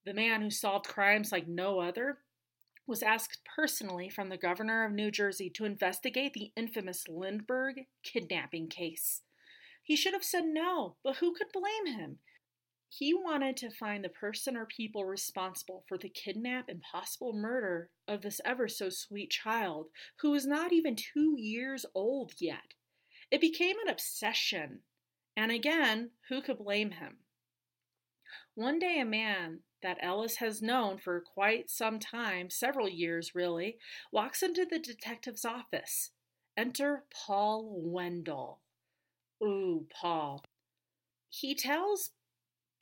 The 0.04 0.14
man 0.14 0.42
who 0.42 0.50
solved 0.50 0.86
crimes 0.86 1.32
like 1.32 1.48
no 1.48 1.80
other 1.80 2.18
was 2.86 3.02
asked 3.02 3.40
personally 3.56 4.08
from 4.08 4.28
the 4.28 4.36
governor 4.36 4.84
of 4.84 4.92
New 4.92 5.10
Jersey 5.10 5.50
to 5.50 5.64
investigate 5.64 6.32
the 6.32 6.52
infamous 6.56 7.08
Lindbergh 7.08 7.86
kidnapping 8.04 8.68
case. 8.68 9.22
He 9.82 9.96
should 9.96 10.12
have 10.12 10.24
said 10.24 10.44
no, 10.44 10.96
but 11.02 11.16
who 11.16 11.34
could 11.34 11.48
blame 11.52 11.86
him? 11.98 12.18
He 12.88 13.12
wanted 13.12 13.56
to 13.58 13.70
find 13.70 14.04
the 14.04 14.08
person 14.08 14.56
or 14.56 14.66
people 14.66 15.04
responsible 15.04 15.84
for 15.88 15.98
the 15.98 16.08
kidnap 16.08 16.68
and 16.68 16.80
possible 16.80 17.32
murder 17.32 17.90
of 18.06 18.22
this 18.22 18.40
ever 18.44 18.68
so 18.68 18.88
sweet 18.88 19.30
child 19.30 19.88
who 20.20 20.30
was 20.30 20.46
not 20.46 20.72
even 20.72 20.96
two 20.96 21.34
years 21.36 21.84
old 21.94 22.32
yet. 22.40 22.74
It 23.30 23.40
became 23.40 23.76
an 23.84 23.88
obsession. 23.88 24.80
And 25.36 25.50
again, 25.50 26.12
who 26.28 26.40
could 26.40 26.58
blame 26.58 26.92
him? 26.92 27.18
One 28.54 28.78
day, 28.78 28.98
a 29.00 29.04
man 29.04 29.60
that 29.82 29.98
Ellis 30.00 30.36
has 30.36 30.62
known 30.62 30.98
for 30.98 31.20
quite 31.20 31.68
some 31.68 31.98
time, 31.98 32.48
several 32.48 32.88
years 32.88 33.34
really, 33.34 33.78
walks 34.10 34.42
into 34.42 34.64
the 34.64 34.78
detective's 34.78 35.44
office. 35.44 36.12
Enter 36.56 37.04
Paul 37.12 37.74
Wendell. 37.76 38.60
Ooh, 39.42 39.86
Paul. 39.90 40.42
He 41.28 41.54
tells 41.54 42.12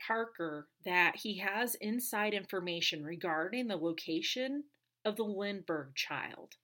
Parker 0.06 0.68
that 0.84 1.16
he 1.16 1.38
has 1.38 1.74
inside 1.76 2.34
information 2.34 3.04
regarding 3.04 3.68
the 3.68 3.76
location 3.76 4.64
of 5.04 5.16
the 5.16 5.24
Lindbergh 5.24 5.94
child. 5.94 6.54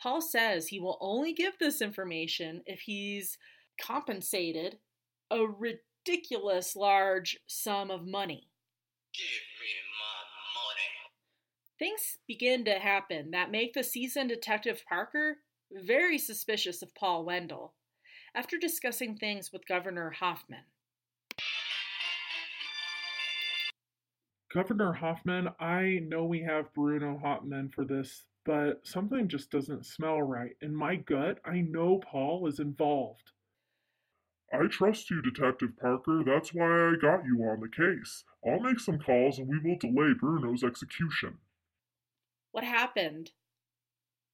Paul 0.00 0.20
says 0.20 0.68
he 0.68 0.80
will 0.80 0.98
only 1.00 1.32
give 1.32 1.58
this 1.58 1.80
information 1.80 2.62
if 2.66 2.80
he's 2.80 3.38
compensated 3.80 4.78
a 5.30 5.44
ridiculous 5.44 6.76
large 6.76 7.38
sum 7.46 7.90
of 7.90 8.06
money. 8.06 8.48
Give 9.14 9.24
me 9.24 9.72
my 9.98 10.24
money. 10.60 11.08
Things 11.78 12.18
begin 12.26 12.64
to 12.64 12.78
happen 12.78 13.30
that 13.30 13.50
make 13.50 13.74
the 13.74 13.84
seasoned 13.84 14.28
detective 14.28 14.82
Parker 14.88 15.38
very 15.72 16.18
suspicious 16.18 16.82
of 16.82 16.94
Paul 16.94 17.24
Wendell. 17.24 17.74
After 18.34 18.58
discussing 18.58 19.16
things 19.16 19.52
with 19.52 19.66
Governor 19.66 20.10
Hoffman, 20.10 20.64
Governor 24.54 24.92
Hoffman, 24.92 25.48
I 25.58 25.98
know 26.06 26.24
we 26.24 26.42
have 26.42 26.72
Bruno 26.74 27.18
Hauptmann 27.20 27.70
for 27.70 27.84
this, 27.84 28.26
but 28.44 28.86
something 28.86 29.26
just 29.26 29.50
doesn't 29.50 29.84
smell 29.84 30.22
right. 30.22 30.52
In 30.62 30.76
my 30.76 30.94
gut, 30.94 31.40
I 31.44 31.60
know 31.62 31.98
Paul 31.98 32.46
is 32.46 32.60
involved. 32.60 33.32
I 34.52 34.68
trust 34.68 35.10
you, 35.10 35.20
Detective 35.20 35.76
Parker. 35.76 36.22
That's 36.24 36.54
why 36.54 36.66
I 36.66 36.94
got 37.00 37.24
you 37.24 37.42
on 37.42 37.58
the 37.58 37.68
case. 37.68 38.22
I'll 38.46 38.60
make 38.60 38.78
some 38.78 39.00
calls 39.00 39.40
and 39.40 39.48
we 39.48 39.58
will 39.58 39.76
delay 39.76 40.12
Bruno's 40.16 40.62
execution. 40.62 41.38
what 42.52 42.62
happened? 42.62 43.32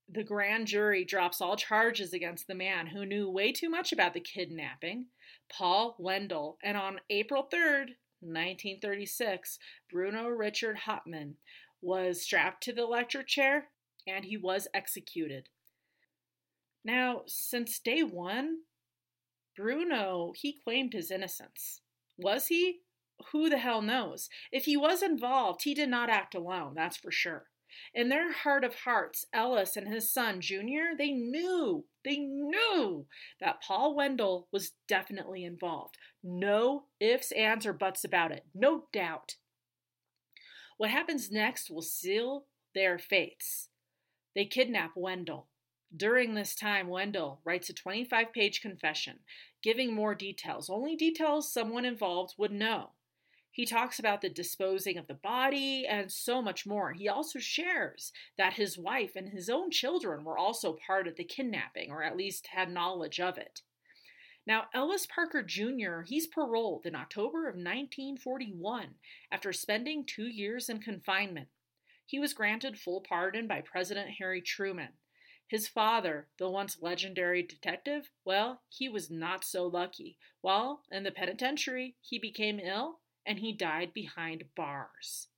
The 0.07 0.25
grand 0.25 0.67
jury 0.67 1.05
drops 1.07 1.41
all 1.41 1.57
charges 1.57 2.13
against 2.13 2.47
the 2.47 2.55
man 2.55 2.89
who 2.89 3.07
knew 3.07 3.31
way 3.31 3.53
too 3.53 3.71
much 3.71 3.91
about 3.91 4.13
the 4.13 4.21
kidnapping, 4.21 5.07
Paul 5.49 5.97
Wendell, 5.99 6.59
and 6.63 6.77
on 6.77 7.01
April 7.09 7.49
3rd, 7.51 7.95
1936, 8.21 9.59
Bruno 9.91 10.29
Richard 10.29 10.79
Hauptmann 10.79 11.37
was 11.83 12.23
strapped 12.23 12.63
to 12.65 12.73
the 12.73 12.83
electric 12.83 13.27
chair 13.27 13.69
and 14.07 14.25
he 14.25 14.37
was 14.37 14.69
executed. 14.75 15.49
Now, 16.85 17.23
since 17.27 17.79
day 17.79 18.03
one, 18.03 18.61
Bruno, 19.57 20.33
he 20.35 20.53
claimed 20.65 20.93
his 20.93 21.11
innocence. 21.11 21.81
Was 22.17 22.47
he? 22.47 22.81
Who 23.33 23.51
the 23.51 23.59
hell 23.59 23.83
knows? 23.83 24.31
If 24.51 24.65
he 24.65 24.77
was 24.77 25.03
involved, 25.03 25.63
he 25.65 25.75
did 25.75 25.91
not 25.91 26.09
act 26.09 26.35
alone, 26.35 26.73
that's 26.75 26.97
for 26.97 27.11
sure. 27.11 27.47
In 27.95 28.09
their 28.09 28.33
heart 28.33 28.65
of 28.65 28.75
hearts, 28.75 29.27
Ellis 29.33 29.77
and 29.77 29.89
his 29.89 30.11
son, 30.11 30.41
Junior, 30.41 30.93
they 30.97 31.13
knew, 31.13 31.85
they 32.05 32.17
knew 32.17 33.07
that 33.41 33.63
Paul 33.63 33.95
Wendell 33.95 34.49
was 34.53 34.73
definitely 34.89 35.45
involved. 35.45 35.97
No 36.23 36.85
ifs, 36.99 37.33
ands, 37.33 37.67
or 37.67 37.73
buts 37.73 38.05
about 38.05 38.33
it. 38.33 38.45
No 38.55 38.85
doubt. 38.93 39.37
What 40.77 40.91
happens 40.91 41.31
next 41.31 41.71
will 41.71 41.83
seal 41.83 42.47
their 42.75 42.99
fates. 42.99 43.69
They 44.35 44.47
kidnap 44.47 44.93
Wendell. 44.97 45.49
During 45.95 46.35
this 46.35 46.55
time, 46.55 46.89
Wendell 46.89 47.41
writes 47.45 47.69
a 47.69 47.75
25 47.75 48.33
page 48.33 48.61
confession, 48.61 49.19
giving 49.63 49.93
more 49.93 50.15
details, 50.15 50.71
only 50.71 50.97
details 50.97 51.53
someone 51.53 51.85
involved 51.85 52.35
would 52.39 52.53
know. 52.53 52.91
He 53.53 53.67
talks 53.67 53.99
about 53.99 54.21
the 54.21 54.29
disposing 54.29 54.97
of 54.97 55.09
the 55.09 55.15
body 55.15 55.85
and 55.85 56.13
so 56.13 56.41
much 56.41 56.67
more. 56.67 56.93
He 56.93 57.09
also 57.09 57.41
shares 57.41 58.13
that 58.39 58.55
his 58.55 58.79
wife 58.79 59.17
and 59.17 59.31
his 59.31 59.51
own 59.51 59.71
children 59.73 60.23
were 60.25 60.39
also 60.39 60.75
part 60.75 61.09
of 61.09 61.17
the 61.17 61.25
kidnapping, 61.25 61.91
or 61.91 62.03
at 62.05 62.17
least 62.17 62.49
had 62.49 62.71
knowledge 62.71 63.19
of 63.19 63.37
it. 63.39 63.63
Now, 64.47 64.69
Ellis 64.73 65.07
Parker 65.07 65.43
Jr., 65.43 66.03
he's 66.03 66.27
paroled 66.27 66.87
in 66.87 66.95
October 66.95 67.49
of 67.49 67.57
1941 67.57 68.95
after 69.31 69.53
spending 69.53 70.05
two 70.05 70.29
years 70.29 70.69
in 70.69 70.81
confinement. 70.81 71.49
He 72.07 72.19
was 72.19 72.33
granted 72.33 72.79
full 72.79 73.01
pardon 73.01 73.47
by 73.47 73.61
President 73.61 74.11
Harry 74.19 74.41
Truman. 74.41 74.95
His 75.47 75.67
father, 75.67 76.29
the 76.39 76.49
once 76.49 76.81
legendary 76.81 77.43
detective, 77.43 78.11
well, 78.25 78.63
he 78.69 78.89
was 78.89 79.11
not 79.11 79.45
so 79.45 79.67
lucky. 79.67 80.17
While 80.41 80.85
in 80.91 81.03
the 81.03 81.11
penitentiary, 81.11 81.97
he 82.01 82.19
became 82.21 82.61
ill 82.61 83.00
and 83.27 83.39
he 83.39 83.53
died 83.53 83.93
behind 83.95 84.45
bars. 84.57 85.29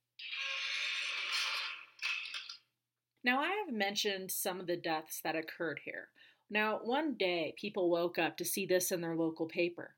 Now, 3.23 3.39
I 3.39 3.63
have 3.65 3.73
mentioned 3.73 4.31
some 4.31 4.59
of 4.59 4.67
the 4.67 4.75
deaths 4.75 5.21
that 5.23 5.35
occurred 5.35 5.79
here. 5.85 6.09
Now, 6.49 6.79
one 6.83 7.15
day, 7.15 7.53
people 7.57 7.89
woke 7.89 8.17
up 8.17 8.35
to 8.37 8.45
see 8.45 8.65
this 8.65 8.91
in 8.91 8.99
their 8.99 9.15
local 9.15 9.47
paper. 9.47 9.95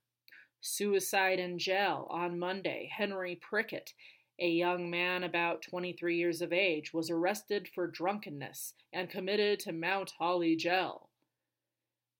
Suicide 0.61 1.39
in 1.39 1.57
jail 1.57 2.07
on 2.09 2.37
Monday. 2.37 2.89
Henry 2.95 3.35
Prickett, 3.35 3.93
a 4.39 4.47
young 4.47 4.89
man 4.89 5.23
about 5.23 5.63
23 5.63 6.17
years 6.17 6.41
of 6.41 6.53
age, 6.53 6.93
was 6.93 7.09
arrested 7.09 7.67
for 7.73 7.87
drunkenness 7.87 8.73
and 8.93 9.09
committed 9.09 9.59
to 9.61 9.71
Mount 9.73 10.13
Holly 10.19 10.55
jail. 10.55 11.04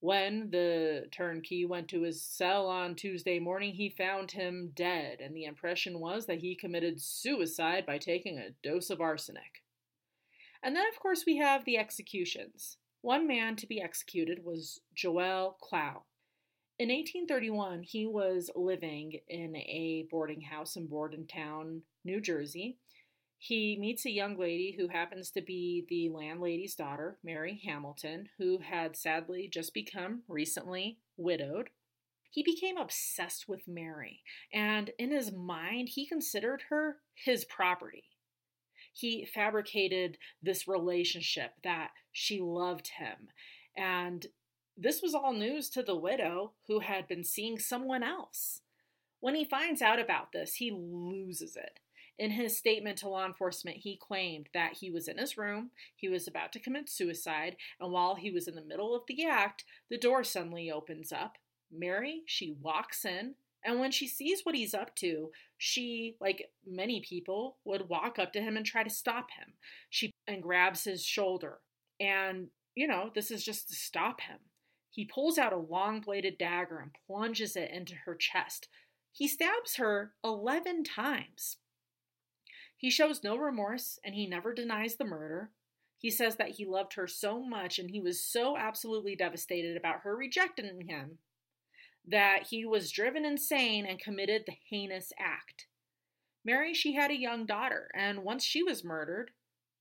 When 0.06 0.50
the 0.52 1.08
turnkey 1.10 1.64
went 1.64 1.88
to 1.88 2.02
his 2.02 2.22
cell 2.22 2.68
on 2.68 2.94
Tuesday 2.94 3.40
morning, 3.40 3.72
he 3.72 3.88
found 3.88 4.30
him 4.30 4.70
dead, 4.72 5.18
and 5.20 5.34
the 5.34 5.46
impression 5.46 5.98
was 5.98 6.26
that 6.26 6.38
he 6.38 6.54
committed 6.54 7.00
suicide 7.00 7.84
by 7.84 7.98
taking 7.98 8.38
a 8.38 8.50
dose 8.62 8.88
of 8.88 9.00
arsenic. 9.00 9.64
And 10.62 10.76
then, 10.76 10.84
of 10.94 11.00
course, 11.00 11.24
we 11.26 11.38
have 11.38 11.64
the 11.64 11.76
executions. 11.76 12.76
One 13.00 13.26
man 13.26 13.56
to 13.56 13.66
be 13.66 13.82
executed 13.82 14.44
was 14.44 14.80
Joel 14.94 15.56
Clow. 15.60 16.04
In 16.78 16.88
1831, 16.88 17.82
he 17.82 18.06
was 18.06 18.48
living 18.54 19.18
in 19.26 19.56
a 19.56 20.06
boarding 20.08 20.42
house 20.42 20.76
in 20.76 20.86
Bordentown, 20.86 21.82
New 22.04 22.20
Jersey. 22.20 22.78
He 23.46 23.76
meets 23.78 24.04
a 24.04 24.10
young 24.10 24.36
lady 24.36 24.74
who 24.76 24.88
happens 24.88 25.30
to 25.30 25.40
be 25.40 25.86
the 25.88 26.08
landlady's 26.08 26.74
daughter, 26.74 27.16
Mary 27.22 27.60
Hamilton, 27.64 28.28
who 28.38 28.58
had 28.58 28.96
sadly 28.96 29.48
just 29.48 29.72
become 29.72 30.24
recently 30.26 30.98
widowed. 31.16 31.70
He 32.28 32.42
became 32.42 32.76
obsessed 32.76 33.46
with 33.46 33.68
Mary, 33.68 34.24
and 34.52 34.90
in 34.98 35.12
his 35.12 35.30
mind, 35.30 35.90
he 35.90 36.08
considered 36.08 36.64
her 36.70 36.96
his 37.14 37.44
property. 37.44 38.10
He 38.92 39.24
fabricated 39.24 40.18
this 40.42 40.66
relationship 40.66 41.52
that 41.62 41.92
she 42.10 42.40
loved 42.40 42.88
him, 42.98 43.28
and 43.76 44.26
this 44.76 45.00
was 45.00 45.14
all 45.14 45.32
news 45.32 45.70
to 45.70 45.84
the 45.84 45.94
widow, 45.94 46.54
who 46.66 46.80
had 46.80 47.06
been 47.06 47.22
seeing 47.22 47.60
someone 47.60 48.02
else. 48.02 48.62
When 49.20 49.36
he 49.36 49.44
finds 49.44 49.82
out 49.82 50.00
about 50.00 50.32
this, 50.32 50.56
he 50.56 50.72
loses 50.72 51.54
it. 51.54 51.78
In 52.18 52.30
his 52.30 52.56
statement 52.56 52.98
to 52.98 53.08
law 53.08 53.26
enforcement, 53.26 53.78
he 53.78 53.96
claimed 53.96 54.48
that 54.54 54.78
he 54.78 54.90
was 54.90 55.06
in 55.06 55.18
his 55.18 55.36
room, 55.36 55.70
he 55.94 56.08
was 56.08 56.26
about 56.26 56.52
to 56.52 56.60
commit 56.60 56.88
suicide, 56.88 57.56
and 57.78 57.92
while 57.92 58.14
he 58.14 58.30
was 58.30 58.48
in 58.48 58.54
the 58.54 58.62
middle 58.62 58.94
of 58.94 59.02
the 59.06 59.26
act, 59.26 59.64
the 59.90 59.98
door 59.98 60.24
suddenly 60.24 60.70
opens 60.70 61.12
up. 61.12 61.36
Mary, 61.70 62.22
she 62.26 62.56
walks 62.62 63.04
in, 63.04 63.34
and 63.64 63.80
when 63.80 63.90
she 63.90 64.06
sees 64.06 64.42
what 64.44 64.54
he's 64.54 64.74
up 64.74 64.94
to, 64.96 65.30
she, 65.58 66.16
like 66.20 66.50
many 66.64 67.00
people, 67.00 67.58
would 67.64 67.88
walk 67.88 68.18
up 68.18 68.32
to 68.32 68.40
him 68.40 68.56
and 68.56 68.64
try 68.64 68.82
to 68.82 68.90
stop 68.90 69.30
him. 69.36 69.54
She 69.90 70.12
and 70.26 70.42
grabs 70.42 70.84
his 70.84 71.04
shoulder. 71.04 71.58
And, 71.98 72.48
you 72.74 72.86
know, 72.86 73.10
this 73.14 73.30
is 73.30 73.44
just 73.44 73.68
to 73.68 73.74
stop 73.74 74.20
him. 74.20 74.38
He 74.90 75.04
pulls 75.04 75.36
out 75.36 75.52
a 75.52 75.58
long 75.58 76.00
bladed 76.00 76.38
dagger 76.38 76.78
and 76.78 76.92
plunges 77.06 77.56
it 77.56 77.70
into 77.70 77.94
her 78.06 78.14
chest. 78.14 78.68
He 79.12 79.28
stabs 79.28 79.76
her 79.76 80.12
11 80.24 80.84
times. 80.84 81.58
He 82.76 82.90
shows 82.90 83.24
no 83.24 83.36
remorse 83.36 83.98
and 84.04 84.14
he 84.14 84.26
never 84.26 84.52
denies 84.52 84.96
the 84.96 85.04
murder. 85.04 85.50
He 85.98 86.10
says 86.10 86.36
that 86.36 86.50
he 86.50 86.64
loved 86.64 86.94
her 86.94 87.06
so 87.06 87.40
much 87.42 87.78
and 87.78 87.90
he 87.90 88.00
was 88.00 88.22
so 88.22 88.56
absolutely 88.56 89.16
devastated 89.16 89.76
about 89.76 90.00
her 90.00 90.14
rejecting 90.16 90.86
him 90.88 91.18
that 92.06 92.46
he 92.50 92.64
was 92.64 92.92
driven 92.92 93.24
insane 93.24 93.86
and 93.86 93.98
committed 93.98 94.44
the 94.46 94.56
heinous 94.70 95.12
act. 95.18 95.66
Mary, 96.44 96.72
she 96.72 96.94
had 96.94 97.10
a 97.10 97.18
young 97.18 97.44
daughter, 97.44 97.90
and 97.94 98.22
once 98.22 98.44
she 98.44 98.62
was 98.62 98.84
murdered, 98.84 99.32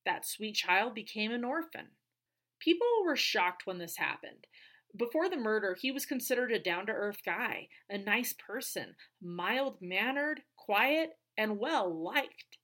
that 0.05 0.25
sweet 0.25 0.55
child 0.55 0.95
became 0.95 1.31
an 1.31 1.43
orphan. 1.43 1.89
People 2.59 2.87
were 3.05 3.15
shocked 3.15 3.67
when 3.67 3.77
this 3.77 3.97
happened. 3.97 4.47
Before 4.97 5.29
the 5.29 5.37
murder, 5.37 5.75
he 5.79 5.91
was 5.91 6.05
considered 6.05 6.51
a 6.51 6.59
down 6.59 6.87
to 6.87 6.91
earth 6.91 7.19
guy, 7.23 7.67
a 7.89 7.97
nice 7.97 8.33
person, 8.33 8.95
mild 9.21 9.79
mannered, 9.81 10.41
quiet, 10.55 11.17
and 11.37 11.59
well 11.59 11.93
liked. 11.93 12.57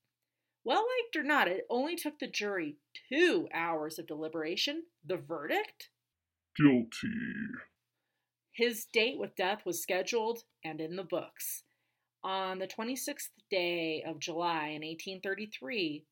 Well 0.63 0.85
liked 0.85 1.15
or 1.15 1.23
not, 1.23 1.47
it 1.47 1.65
only 1.69 1.95
took 1.95 2.19
the 2.19 2.27
jury 2.27 2.77
two 3.09 3.47
hours 3.53 3.97
of 3.97 4.07
deliberation. 4.07 4.83
The 5.03 5.17
verdict? 5.17 5.89
Guilty. 6.55 6.89
His 8.51 8.85
date 8.85 9.17
with 9.17 9.35
death 9.35 9.65
was 9.65 9.81
scheduled 9.81 10.43
and 10.63 10.79
in 10.79 10.95
the 10.95 11.03
books. 11.03 11.63
On 12.23 12.59
the 12.59 12.67
26th 12.67 13.29
day 13.49 14.03
of 14.05 14.19
July 14.19 14.67
in 14.67 14.83
1833, 14.83 16.05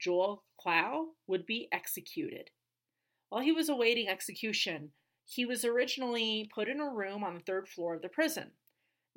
Joel 0.00 0.44
Clow 0.58 1.08
would 1.26 1.44
be 1.44 1.68
executed. 1.70 2.50
While 3.28 3.42
he 3.42 3.52
was 3.52 3.68
awaiting 3.68 4.08
execution, 4.08 4.92
he 5.26 5.44
was 5.44 5.64
originally 5.64 6.48
put 6.54 6.68
in 6.68 6.80
a 6.80 6.88
room 6.88 7.22
on 7.22 7.34
the 7.34 7.40
third 7.40 7.68
floor 7.68 7.94
of 7.94 8.02
the 8.02 8.08
prison. 8.08 8.52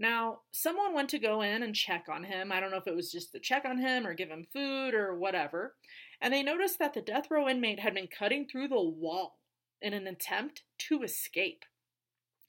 Now, 0.01 0.39
someone 0.51 0.96
went 0.96 1.10
to 1.10 1.20
go 1.20 1.41
in 1.41 1.62
and 1.62 1.75
check 1.75 2.08
on 2.12 2.24
him. 2.24 2.51
I 2.51 2.60
don't 2.60 2.72
know 2.72 2.77
if 2.77 2.88
it 2.88 2.96
was 2.96 3.12
just 3.12 3.31
to 3.34 3.39
check 3.39 3.65
on 3.65 3.77
him 3.77 4.08
or 4.08 4.15
give 4.15 4.29
him 4.29 4.48
food 4.51 4.96
or 4.96 5.15
whatever. 5.15 5.75
And 6.20 6.34
they 6.34 6.41
noticed 6.41 6.79
that 6.79 6.96
the 6.96 7.01
death 7.01 7.29
row 7.29 7.48
inmate 7.48 7.79
had 7.79 7.93
been 7.93 8.08
cutting 8.08 8.48
through 8.48 8.70
the 8.70 8.81
wall 8.81 9.38
in 9.79 9.93
an 9.93 10.08
attempt 10.08 10.63
to 10.89 11.03
escape. 11.03 11.65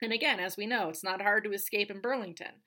And 0.00 0.14
again, 0.14 0.40
as 0.40 0.56
we 0.56 0.66
know, 0.66 0.88
it's 0.88 1.04
not 1.04 1.20
hard 1.20 1.44
to 1.44 1.52
escape 1.52 1.90
in 1.90 2.00
Burlington. 2.00 2.62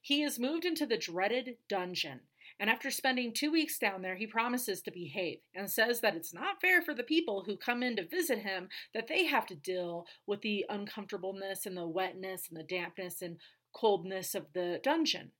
He 0.00 0.24
is 0.24 0.40
moved 0.40 0.64
into 0.64 0.86
the 0.86 0.98
dreaded 0.98 1.58
dungeon, 1.68 2.22
and 2.58 2.70
after 2.70 2.90
spending 2.90 3.32
two 3.32 3.52
weeks 3.52 3.78
down 3.78 4.02
there, 4.02 4.16
he 4.16 4.26
promises 4.26 4.80
to 4.82 4.90
behave 4.90 5.38
and 5.54 5.70
says 5.70 6.00
that 6.00 6.16
it's 6.16 6.32
not 6.32 6.60
fair 6.60 6.80
for 6.80 6.94
the 6.94 7.02
people 7.02 7.44
who 7.44 7.56
come 7.56 7.82
in 7.82 7.96
to 7.96 8.06
visit 8.06 8.38
him 8.38 8.68
that 8.94 9.08
they 9.08 9.26
have 9.26 9.46
to 9.46 9.54
deal 9.54 10.06
with 10.26 10.40
the 10.40 10.64
uncomfortableness 10.68 11.66
and 11.66 11.76
the 11.76 11.86
wetness 11.86 12.48
and 12.48 12.58
the 12.58 12.64
dampness 12.64 13.20
and 13.20 13.36
coldness 13.76 14.34
of 14.34 14.46
the 14.54 14.80
dungeon. 14.82 15.32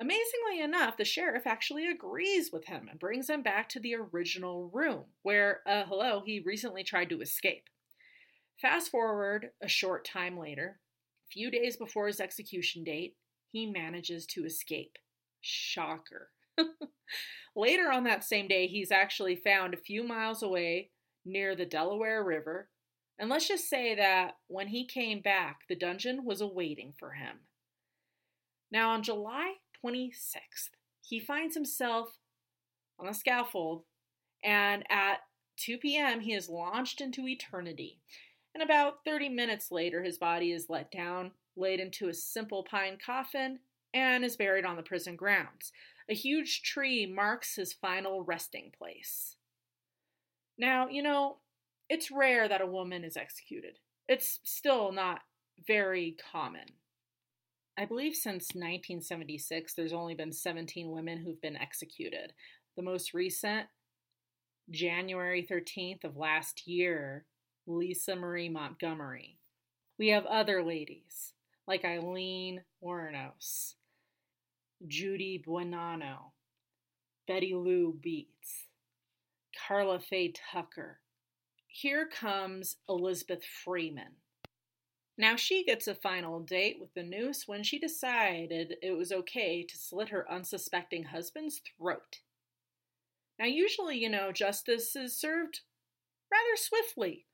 Amazingly 0.00 0.60
enough, 0.60 0.96
the 0.96 1.04
sheriff 1.04 1.46
actually 1.46 1.88
agrees 1.88 2.50
with 2.52 2.66
him 2.66 2.88
and 2.88 3.00
brings 3.00 3.28
him 3.28 3.42
back 3.42 3.68
to 3.70 3.80
the 3.80 3.96
original 3.96 4.70
room 4.72 5.04
where, 5.22 5.62
uh, 5.66 5.84
hello, 5.88 6.22
he 6.24 6.40
recently 6.44 6.84
tried 6.84 7.08
to 7.08 7.20
escape. 7.20 7.64
Fast 8.60 8.90
forward 8.90 9.50
a 9.62 9.68
short 9.68 10.04
time 10.04 10.38
later, 10.38 10.78
a 11.24 11.28
few 11.32 11.50
days 11.50 11.76
before 11.76 12.06
his 12.06 12.20
execution 12.20 12.84
date, 12.84 13.16
he 13.50 13.66
manages 13.66 14.26
to 14.26 14.44
escape. 14.44 14.96
Shocker. 15.40 16.30
Later 17.56 17.90
on 17.90 18.04
that 18.04 18.24
same 18.24 18.46
day, 18.46 18.66
he's 18.66 18.92
actually 18.92 19.36
found 19.36 19.74
a 19.74 19.78
few 19.78 20.04
miles 20.04 20.42
away 20.42 20.90
near 21.24 21.56
the 21.56 21.66
Delaware 21.66 22.22
River 22.22 22.68
and 23.18 23.28
let's 23.28 23.48
just 23.48 23.68
say 23.68 23.94
that 23.96 24.36
when 24.46 24.68
he 24.68 24.86
came 24.86 25.20
back, 25.20 25.62
the 25.68 25.74
dungeon 25.74 26.24
was 26.24 26.40
awaiting 26.40 26.94
for 26.98 27.12
him. 27.12 27.38
Now, 28.70 28.90
on 28.90 29.02
July 29.02 29.54
26th, 29.84 30.70
he 31.02 31.18
finds 31.18 31.54
himself 31.54 32.18
on 32.98 33.08
a 33.08 33.14
scaffold, 33.14 33.84
and 34.44 34.84
at 34.90 35.20
2 35.56 35.78
p.m., 35.78 36.20
he 36.20 36.34
is 36.34 36.48
launched 36.48 37.00
into 37.00 37.26
eternity. 37.26 38.00
And 38.54 38.62
about 38.62 39.04
30 39.04 39.28
minutes 39.28 39.70
later, 39.70 40.02
his 40.02 40.18
body 40.18 40.52
is 40.52 40.68
let 40.68 40.90
down, 40.90 41.32
laid 41.56 41.80
into 41.80 42.08
a 42.08 42.14
simple 42.14 42.64
pine 42.64 42.98
coffin, 43.04 43.60
and 43.94 44.24
is 44.24 44.36
buried 44.36 44.64
on 44.64 44.76
the 44.76 44.82
prison 44.82 45.16
grounds. 45.16 45.72
A 46.08 46.14
huge 46.14 46.62
tree 46.62 47.06
marks 47.06 47.56
his 47.56 47.72
final 47.72 48.22
resting 48.22 48.72
place. 48.76 49.36
Now, 50.58 50.88
you 50.88 51.02
know, 51.02 51.38
it's 51.88 52.10
rare 52.10 52.48
that 52.48 52.60
a 52.60 52.66
woman 52.66 53.04
is 53.04 53.16
executed. 53.16 53.78
It's 54.08 54.40
still 54.42 54.92
not 54.92 55.20
very 55.66 56.16
common. 56.32 56.66
I 57.78 57.84
believe 57.84 58.16
since 58.16 58.54
1976, 58.54 59.74
there's 59.74 59.92
only 59.92 60.14
been 60.14 60.32
17 60.32 60.90
women 60.90 61.18
who've 61.18 61.40
been 61.40 61.56
executed. 61.56 62.32
The 62.76 62.82
most 62.82 63.14
recent, 63.14 63.68
January 64.68 65.46
13th 65.48 66.02
of 66.02 66.16
last 66.16 66.66
year, 66.66 67.24
Lisa 67.68 68.16
Marie 68.16 68.48
Montgomery. 68.48 69.38
We 69.96 70.08
have 70.08 70.26
other 70.26 70.64
ladies 70.64 71.34
like 71.68 71.84
Aileen 71.84 72.62
Wuornos, 72.82 73.74
Judy 74.88 75.40
Buenoano, 75.46 76.32
Betty 77.28 77.54
Lou 77.54 77.96
Beets, 78.02 78.66
Karla 79.56 80.00
Faye 80.00 80.32
Tucker, 80.52 80.98
here 81.68 82.08
comes 82.08 82.74
Elizabeth 82.88 83.44
Freeman. 83.44 84.16
Now 85.18 85.34
she 85.34 85.64
gets 85.64 85.88
a 85.88 85.96
final 85.96 86.38
date 86.38 86.78
with 86.80 86.94
the 86.94 87.02
noose 87.02 87.48
when 87.48 87.64
she 87.64 87.80
decided 87.80 88.76
it 88.80 88.92
was 88.92 89.10
okay 89.10 89.64
to 89.64 89.76
slit 89.76 90.10
her 90.10 90.30
unsuspecting 90.30 91.02
husband's 91.02 91.60
throat. 91.76 92.20
Now, 93.36 93.46
usually, 93.46 93.98
you 93.98 94.08
know, 94.08 94.30
justice 94.30 94.94
is 94.94 95.18
served 95.18 95.60
rather 96.30 96.56
swiftly, 96.56 97.26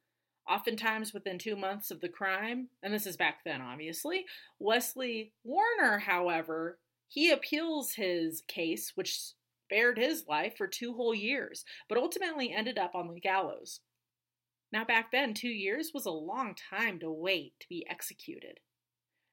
oftentimes 0.48 1.12
within 1.12 1.38
two 1.38 1.56
months 1.56 1.90
of 1.90 2.00
the 2.00 2.08
crime, 2.08 2.68
and 2.82 2.92
this 2.92 3.06
is 3.06 3.18
back 3.18 3.44
then, 3.44 3.60
obviously. 3.60 4.24
Wesley 4.58 5.32
Warner, 5.44 5.98
however, 5.98 6.78
he 7.08 7.30
appeals 7.30 7.94
his 7.94 8.42
case, 8.48 8.92
which 8.94 9.18
spared 9.66 9.98
his 9.98 10.24
life 10.26 10.56
for 10.56 10.66
two 10.66 10.94
whole 10.94 11.14
years, 11.14 11.64
but 11.88 11.98
ultimately 11.98 12.50
ended 12.52 12.78
up 12.78 12.94
on 12.94 13.12
the 13.12 13.20
gallows. 13.20 13.80
Now, 14.74 14.84
back 14.84 15.12
then, 15.12 15.34
two 15.34 15.46
years 15.46 15.92
was 15.94 16.04
a 16.04 16.10
long 16.10 16.56
time 16.56 16.98
to 16.98 17.08
wait 17.08 17.52
to 17.60 17.68
be 17.68 17.88
executed. 17.88 18.58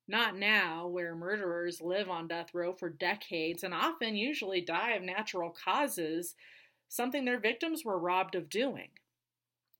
Not 0.07 0.37
now, 0.37 0.85
where 0.85 1.15
murderers 1.15 1.81
live 1.81 2.11
on 2.11 2.27
death 2.27 2.53
row 2.53 2.73
for 2.73 2.91
decades 2.91 3.63
and 3.63 3.73
often 3.73 4.15
usually 4.15 4.61
die 4.61 4.91
of 4.91 5.01
natural 5.01 5.49
causes, 5.49 6.35
something 6.89 7.25
their 7.25 7.39
victims 7.39 7.83
were 7.83 7.97
robbed 7.97 8.35
of 8.35 8.49
doing. 8.49 8.89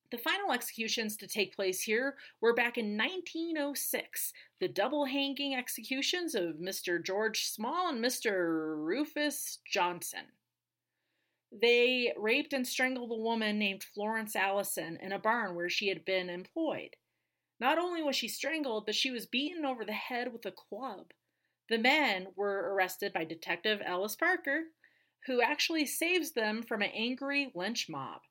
The 0.10 0.18
final 0.18 0.52
executions 0.52 1.16
to 1.18 1.28
take 1.28 1.56
place 1.56 1.84
here 1.84 2.16
were 2.42 2.56
back 2.56 2.80
in 2.80 2.98
1906, 2.98 4.34
the 4.60 4.68
double 4.68 5.06
hanging 5.06 5.54
executions 5.54 6.34
of 6.34 6.56
Mr. 6.56 7.06
George 7.06 7.46
Small 7.46 7.90
and 7.90 8.04
Mr. 8.04 8.76
Rufus 8.84 9.60
Johnson. 9.64 10.26
They 11.52 12.14
raped 12.18 12.54
and 12.54 12.66
strangled 12.66 13.12
a 13.12 13.16
woman 13.16 13.60
named 13.60 13.84
Florence 13.84 14.36
Allison 14.36 14.98
in 15.02 15.12
a 15.12 15.20
barn 15.20 15.56
where 15.56 15.70
she 15.70 15.90
had 15.90 16.06
been 16.06 16.30
employed. 16.30 16.96
Not 17.60 17.78
only 17.78 18.02
was 18.02 18.16
she 18.16 18.28
strangled, 18.28 18.86
but 18.86 18.96
she 18.96 19.12
was 19.12 19.26
beaten 19.28 19.66
over 19.66 19.84
the 19.84 19.94
head 19.94 20.32
with 20.32 20.46
a 20.46 20.52
club. 20.52 21.12
The 21.70 21.78
men 21.78 22.28
were 22.36 22.74
arrested 22.74 23.14
by 23.14 23.26
Detective 23.26 23.82
Ellis 23.86 24.16
Parker, 24.16 24.64
who 25.28 25.42
actually 25.42 25.86
saves 25.86 26.32
them 26.32 26.64
from 26.64 26.82
an 26.82 26.92
angry 26.94 27.52
lynch 27.54 27.88
mob. 27.90 28.22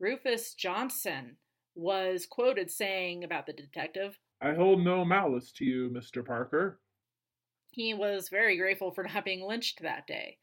Rufus 0.00 0.54
Johnson 0.54 1.36
was 1.74 2.26
quoted 2.26 2.70
saying 2.70 3.22
about 3.22 3.46
the 3.46 3.52
detective, 3.52 4.18
I 4.40 4.54
hold 4.54 4.82
no 4.82 5.04
malice 5.04 5.52
to 5.52 5.64
you, 5.64 5.88
Mr. 5.90 6.26
Parker. 6.26 6.80
He 7.70 7.94
was 7.94 8.28
very 8.28 8.56
grateful 8.56 8.90
for 8.90 9.04
not 9.04 9.24
being 9.24 9.46
lynched 9.46 9.80
that 9.82 10.06
day. 10.08 10.38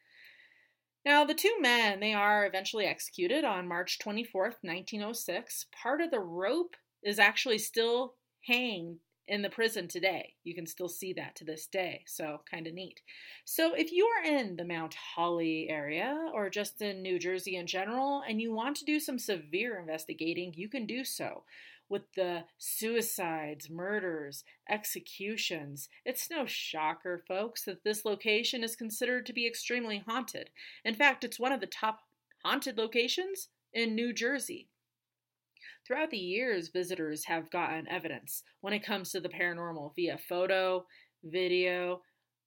Now, 1.05 1.23
the 1.23 1.33
two 1.33 1.55
men, 1.61 1.99
they 1.99 2.13
are 2.13 2.45
eventually 2.45 2.85
executed 2.85 3.45
on 3.45 3.67
March 3.67 3.99
24th, 3.99 4.57
1906. 4.61 5.67
Part 5.71 6.01
of 6.01 6.11
the 6.11 6.19
rope 6.19 6.75
is 7.03 7.19
actually 7.19 7.59
still 7.59 8.15
hang 8.45 8.99
in 9.29 9.41
the 9.41 9.49
prison 9.49 9.87
today. 9.87 10.33
You 10.43 10.55
can 10.55 10.65
still 10.65 10.89
see 10.89 11.13
that 11.13 11.35
to 11.37 11.45
this 11.45 11.67
day, 11.67 12.03
so 12.07 12.41
kind 12.49 12.67
of 12.67 12.73
neat. 12.73 12.99
So, 13.45 13.73
if 13.75 13.91
you 13.91 14.07
are 14.07 14.25
in 14.25 14.57
the 14.57 14.65
Mount 14.65 14.95
Holly 15.15 15.67
area 15.69 16.31
or 16.33 16.49
just 16.49 16.81
in 16.81 17.01
New 17.01 17.19
Jersey 17.19 17.55
in 17.55 17.67
general 17.67 18.23
and 18.27 18.41
you 18.41 18.51
want 18.53 18.75
to 18.77 18.85
do 18.85 18.99
some 18.99 19.19
severe 19.19 19.79
investigating, 19.79 20.53
you 20.55 20.67
can 20.67 20.85
do 20.85 21.05
so. 21.05 21.43
With 21.89 22.13
the 22.15 22.43
suicides, 22.59 23.67
murders, 23.67 24.43
executions, 24.69 25.89
it's 26.05 26.29
no 26.29 26.45
shocker, 26.45 27.23
folks, 27.27 27.63
that 27.65 27.83
this 27.83 28.05
location 28.05 28.63
is 28.63 28.75
considered 28.75 29.25
to 29.25 29.33
be 29.33 29.47
extremely 29.47 30.03
haunted. 30.07 30.51
In 30.85 30.93
fact, 30.93 31.23
it's 31.23 31.39
one 31.39 31.51
of 31.51 31.61
the 31.61 31.65
top 31.65 32.01
haunted 32.45 32.77
locations 32.77 33.47
in 33.73 33.95
New 33.95 34.13
Jersey. 34.13 34.69
Throughout 35.87 36.11
the 36.11 36.17
years, 36.17 36.67
visitors 36.67 37.25
have 37.25 37.49
gotten 37.49 37.87
evidence 37.87 38.43
when 38.61 38.73
it 38.73 38.85
comes 38.85 39.11
to 39.11 39.19
the 39.19 39.27
paranormal 39.27 39.95
via 39.95 40.19
photo, 40.19 40.85
video, 41.23 42.03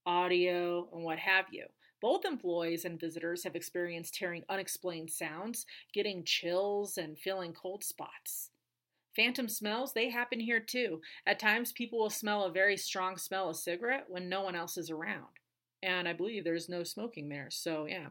audio, 0.07 0.89
and 0.93 1.03
what 1.03 1.19
have 1.19 1.47
you. 1.51 1.67
Both 2.01 2.25
employees 2.25 2.85
and 2.85 3.01
visitors 3.01 3.43
have 3.43 3.57
experienced 3.57 4.17
hearing 4.17 4.45
unexplained 4.49 5.11
sounds, 5.11 5.67
getting 5.93 6.25
chills, 6.25 6.97
and 6.97 7.19
feeling 7.19 7.53
cold 7.53 7.83
spots. 7.83 8.52
Phantom 9.15 9.49
smells, 9.49 9.93
they 9.93 10.11
happen 10.11 10.41
here 10.41 10.61
too. 10.61 11.01
At 11.27 11.39
times, 11.39 11.73
people 11.73 11.99
will 11.99 12.11
smell 12.11 12.45
a 12.45 12.53
very 12.53 12.77
strong 12.77 13.17
smell 13.17 13.51
of 13.51 13.57
cigarette 13.57 14.07
when 14.09 14.29
no 14.29 14.43
one 14.43 14.55
else 14.55 14.77
is 14.77 14.91
around. 14.91 15.27
And 15.83 16.09
I 16.09 16.13
believe 16.13 16.45
there's 16.45 16.69
no 16.69 16.85
smoking 16.85 17.29
there, 17.29 17.49
so 17.51 17.87
yeah. 17.87 18.09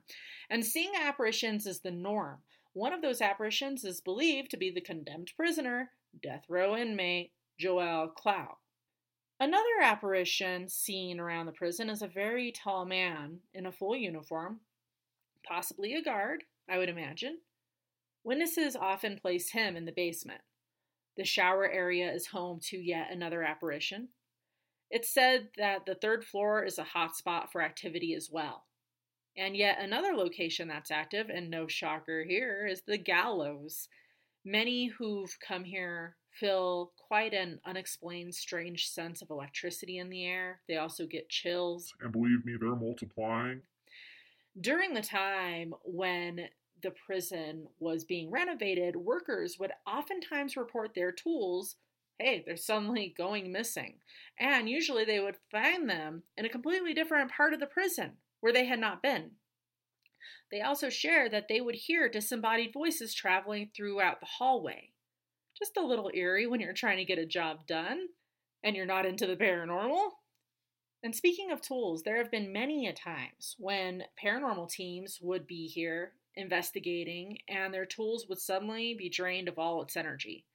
And 0.50 0.66
seeing 0.66 0.92
apparitions 1.02 1.66
is 1.66 1.80
the 1.80 1.92
norm. 1.92 2.40
One 2.74 2.94
of 2.94 3.02
those 3.02 3.22
apparitions 3.22 3.84
is 3.84 4.02
believed 4.02 4.52
to 4.52 4.58
be 4.58 4.72
the 4.72 4.82
condemned 4.82 5.32
prisoner, 5.36 5.92
death 6.22 6.44
row 6.50 6.76
inmate 6.76 7.32
Joel 7.60 8.10
Clow. 8.10 8.58
Another 9.40 9.82
apparition 9.82 10.70
seen 10.70 11.20
around 11.20 11.48
the 11.48 11.52
prison 11.52 11.90
is 11.90 12.02
a 12.02 12.08
very 12.08 12.52
tall 12.52 12.86
man 12.86 13.40
in 13.54 13.66
a 13.66 13.72
full 13.72 13.96
uniform, 13.96 14.60
possibly 15.44 15.96
a 15.96 16.04
guard, 16.04 16.44
I 16.70 16.78
would 16.78 16.90
imagine. 16.90 17.40
Witnesses 18.24 18.76
often 18.76 19.18
place 19.18 19.52
him 19.52 19.76
in 19.76 19.86
the 19.86 19.92
basement. 19.92 20.42
The 21.18 21.26
shower 21.26 21.70
area 21.70 22.12
is 22.12 22.28
home 22.28 22.60
to 22.64 22.78
yet 22.78 23.12
another 23.12 23.44
apparition. 23.44 24.10
It's 24.90 25.14
said 25.14 25.50
that 25.58 25.86
the 25.86 25.96
third 25.96 26.26
floor 26.26 26.64
is 26.64 26.78
a 26.78 26.84
hot 26.84 27.16
spot 27.16 27.52
for 27.52 27.62
activity 27.62 28.14
as 28.14 28.30
well. 28.32 28.66
And 29.38 29.56
yet 29.56 29.80
another 29.80 30.14
location 30.14 30.68
that's 30.68 30.92
active, 30.92 31.30
and 31.30 31.50
no 31.50 31.68
shocker 31.68 32.24
here, 32.24 32.68
is 32.70 32.82
the 32.86 32.98
gallows. 32.98 33.88
Many 34.44 34.88
who've 34.88 35.38
come 35.46 35.64
here 35.64 36.18
feel 36.32 36.92
quite 36.98 37.34
an 37.34 37.60
unexplained, 37.66 38.36
strange 38.36 38.90
sense 38.90 39.22
of 39.22 39.30
electricity 39.30 40.00
in 40.00 40.10
the 40.10 40.26
air. 40.26 40.62
They 40.68 40.78
also 40.78 41.06
get 41.06 41.30
chills. 41.30 41.94
And 42.02 42.12
believe 42.12 42.46
me, 42.46 42.56
they're 42.60 42.76
multiplying. 42.76 43.62
During 44.60 44.94
the 44.94 45.02
time 45.02 45.74
when 45.86 46.50
the 46.82 46.92
prison 47.06 47.68
was 47.80 48.04
being 48.04 48.32
renovated, 48.32 48.96
workers 48.96 49.58
would 49.60 49.72
oftentimes 49.88 50.58
report 50.58 50.94
their 50.94 51.12
tools. 51.12 51.76
Hey, 52.20 52.44
they're 52.46 52.58
suddenly 52.58 53.14
going 53.18 53.52
missing. 53.52 53.96
And 54.40 54.70
usually 54.70 55.06
they 55.06 55.20
would 55.20 55.38
find 55.52 55.90
them 55.90 56.24
in 56.38 56.46
a 56.46 56.50
completely 56.50 56.94
different 56.94 57.32
part 57.32 57.54
of 57.54 57.60
the 57.60 57.66
prison 57.66 58.18
where 58.42 58.54
they 58.54 58.66
had 58.66 58.80
not 58.80 59.02
been. 59.02 59.32
They 60.52 60.62
also 60.62 60.90
shared 60.90 61.32
that 61.32 61.48
they 61.48 61.62
would 61.62 61.76
hear 61.76 62.10
disembodied 62.10 62.74
voices 62.74 63.14
traveling 63.14 63.72
throughout 63.76 64.20
the 64.20 64.28
hallway. 64.38 64.92
Just 65.58 65.78
a 65.78 65.86
little 65.86 66.12
eerie 66.14 66.48
when 66.48 66.60
you're 66.60 66.74
trying 66.74 66.98
to 66.98 67.06
get 67.06 67.18
a 67.18 67.26
job 67.26 67.66
done 67.68 68.08
and 68.64 68.76
you're 68.76 68.86
not 68.86 69.06
into 69.06 69.26
the 69.26 69.36
paranormal. 69.36 70.10
And 71.04 71.16
speaking 71.16 71.52
of 71.52 71.62
tools, 71.62 72.04
there 72.04 72.18
have 72.18 72.30
been 72.30 72.54
many 72.54 72.88
a 72.88 72.94
times 72.94 73.56
when 73.58 74.04
paranormal 74.24 74.70
teams 74.70 75.20
would 75.22 75.48
be 75.48 75.68
here 75.68 76.14
investigating 76.36 77.40
and 77.48 77.74
their 77.74 77.86
tools 77.86 78.28
would 78.30 78.40
suddenly 78.40 78.94
be 78.94 79.10
drained 79.10 79.48
of 79.48 79.58
all 79.58 79.82
its 79.82 79.98
energy. 79.98 80.46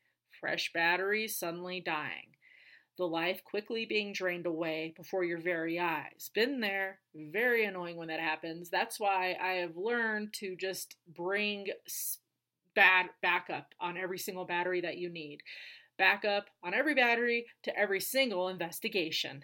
Fresh 0.40 0.72
batteries 0.72 1.36
suddenly 1.36 1.80
dying 1.80 2.36
the 2.96 3.06
life 3.06 3.44
quickly 3.44 3.84
being 3.84 4.12
drained 4.12 4.46
away 4.46 4.94
before 4.96 5.24
your 5.24 5.40
very 5.40 5.78
eyes. 5.78 6.30
Been 6.34 6.60
there, 6.60 7.00
very 7.14 7.64
annoying 7.64 7.96
when 7.96 8.08
that 8.08 8.20
happens. 8.20 8.70
That's 8.70 8.98
why 8.98 9.36
I 9.40 9.54
have 9.54 9.76
learned 9.76 10.32
to 10.34 10.56
just 10.56 10.96
bring 11.14 11.66
bad 12.74 13.06
backup 13.22 13.74
on 13.80 13.96
every 13.96 14.18
single 14.18 14.44
battery 14.44 14.80
that 14.80 14.98
you 14.98 15.10
need. 15.10 15.42
Backup 15.98 16.46
on 16.62 16.74
every 16.74 16.94
battery 16.94 17.46
to 17.64 17.78
every 17.78 18.00
single 18.00 18.48
investigation. 18.48 19.42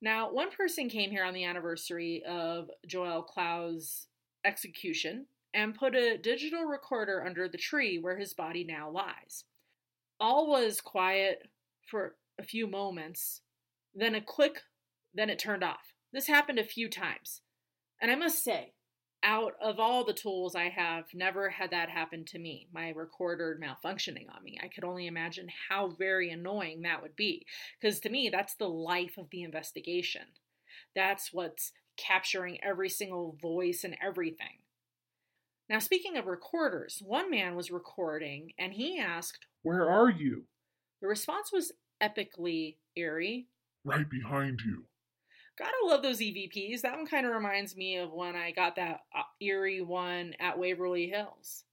Now, 0.00 0.30
one 0.32 0.50
person 0.50 0.88
came 0.88 1.10
here 1.10 1.24
on 1.24 1.34
the 1.34 1.44
anniversary 1.44 2.22
of 2.28 2.70
Joel 2.86 3.22
Clow's 3.22 4.06
execution 4.44 5.26
and 5.52 5.74
put 5.74 5.96
a 5.96 6.18
digital 6.18 6.64
recorder 6.64 7.24
under 7.24 7.48
the 7.48 7.58
tree 7.58 7.98
where 7.98 8.18
his 8.18 8.34
body 8.34 8.64
now 8.64 8.90
lies. 8.90 9.44
All 10.20 10.48
was 10.48 10.80
quiet 10.80 11.48
for 11.90 12.16
a 12.38 12.44
few 12.44 12.66
moments, 12.66 13.40
then 13.94 14.14
a 14.14 14.20
click, 14.20 14.60
then 15.14 15.30
it 15.30 15.38
turned 15.38 15.64
off. 15.64 15.94
This 16.12 16.28
happened 16.28 16.58
a 16.58 16.64
few 16.64 16.88
times. 16.88 17.40
And 18.00 18.10
I 18.10 18.14
must 18.14 18.44
say, 18.44 18.74
out 19.22 19.54
of 19.60 19.80
all 19.80 20.04
the 20.04 20.12
tools 20.12 20.54
I 20.54 20.68
have, 20.68 21.06
never 21.12 21.48
had 21.50 21.70
that 21.70 21.88
happen 21.88 22.24
to 22.26 22.38
me. 22.38 22.68
My 22.72 22.90
recorder 22.90 23.58
malfunctioning 23.60 24.26
on 24.34 24.44
me. 24.44 24.58
I 24.62 24.68
could 24.68 24.84
only 24.84 25.06
imagine 25.06 25.48
how 25.68 25.88
very 25.88 26.30
annoying 26.30 26.82
that 26.82 27.02
would 27.02 27.16
be. 27.16 27.46
Because 27.80 28.00
to 28.00 28.10
me, 28.10 28.28
that's 28.30 28.54
the 28.54 28.68
life 28.68 29.18
of 29.18 29.30
the 29.30 29.42
investigation. 29.42 30.22
That's 30.94 31.32
what's 31.32 31.72
capturing 31.96 32.62
every 32.62 32.88
single 32.88 33.36
voice 33.42 33.82
and 33.84 33.96
everything. 34.04 34.62
Now, 35.68 35.80
speaking 35.80 36.16
of 36.16 36.26
recorders, 36.26 37.02
one 37.04 37.30
man 37.30 37.54
was 37.54 37.70
recording 37.70 38.52
and 38.58 38.72
he 38.72 38.98
asked, 38.98 39.46
Where 39.62 39.88
are 39.88 40.10
you? 40.10 40.44
The 41.02 41.08
response 41.08 41.52
was 41.52 41.72
epically 42.02 42.76
eerie. 42.96 43.48
Right 43.84 44.08
behind 44.08 44.60
you. 44.64 44.84
Gotta 45.58 45.76
love 45.84 46.02
those 46.02 46.20
EVPs. 46.20 46.82
That 46.82 46.96
one 46.96 47.06
kind 47.06 47.26
of 47.26 47.32
reminds 47.32 47.76
me 47.76 47.96
of 47.96 48.12
when 48.12 48.36
I 48.36 48.52
got 48.52 48.76
that 48.76 49.00
uh, 49.16 49.22
eerie 49.40 49.80
one 49.80 50.34
at 50.38 50.58
Waverly 50.58 51.08
Hills. 51.08 51.64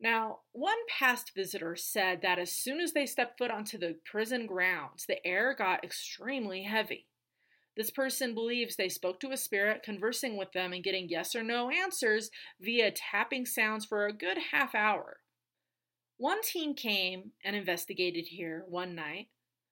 Now, 0.00 0.38
one 0.52 0.78
past 0.88 1.32
visitor 1.36 1.76
said 1.76 2.22
that 2.22 2.38
as 2.38 2.50
soon 2.50 2.80
as 2.80 2.92
they 2.92 3.04
stepped 3.04 3.36
foot 3.36 3.50
onto 3.50 3.76
the 3.76 3.96
prison 4.06 4.46
grounds, 4.46 5.04
the 5.06 5.24
air 5.26 5.54
got 5.54 5.84
extremely 5.84 6.62
heavy. 6.62 7.06
This 7.76 7.90
person 7.90 8.34
believes 8.34 8.76
they 8.76 8.88
spoke 8.88 9.20
to 9.20 9.30
a 9.30 9.36
spirit, 9.36 9.82
conversing 9.82 10.38
with 10.38 10.52
them 10.52 10.72
and 10.72 10.82
getting 10.82 11.08
yes 11.08 11.34
or 11.34 11.42
no 11.42 11.70
answers 11.70 12.30
via 12.60 12.90
tapping 12.90 13.44
sounds 13.44 13.84
for 13.84 14.06
a 14.06 14.12
good 14.12 14.38
half 14.52 14.74
hour. 14.74 15.18
One 16.16 16.42
team 16.42 16.74
came 16.74 17.32
and 17.44 17.54
investigated 17.54 18.26
here 18.28 18.64
one 18.68 18.94
night. 18.94 19.28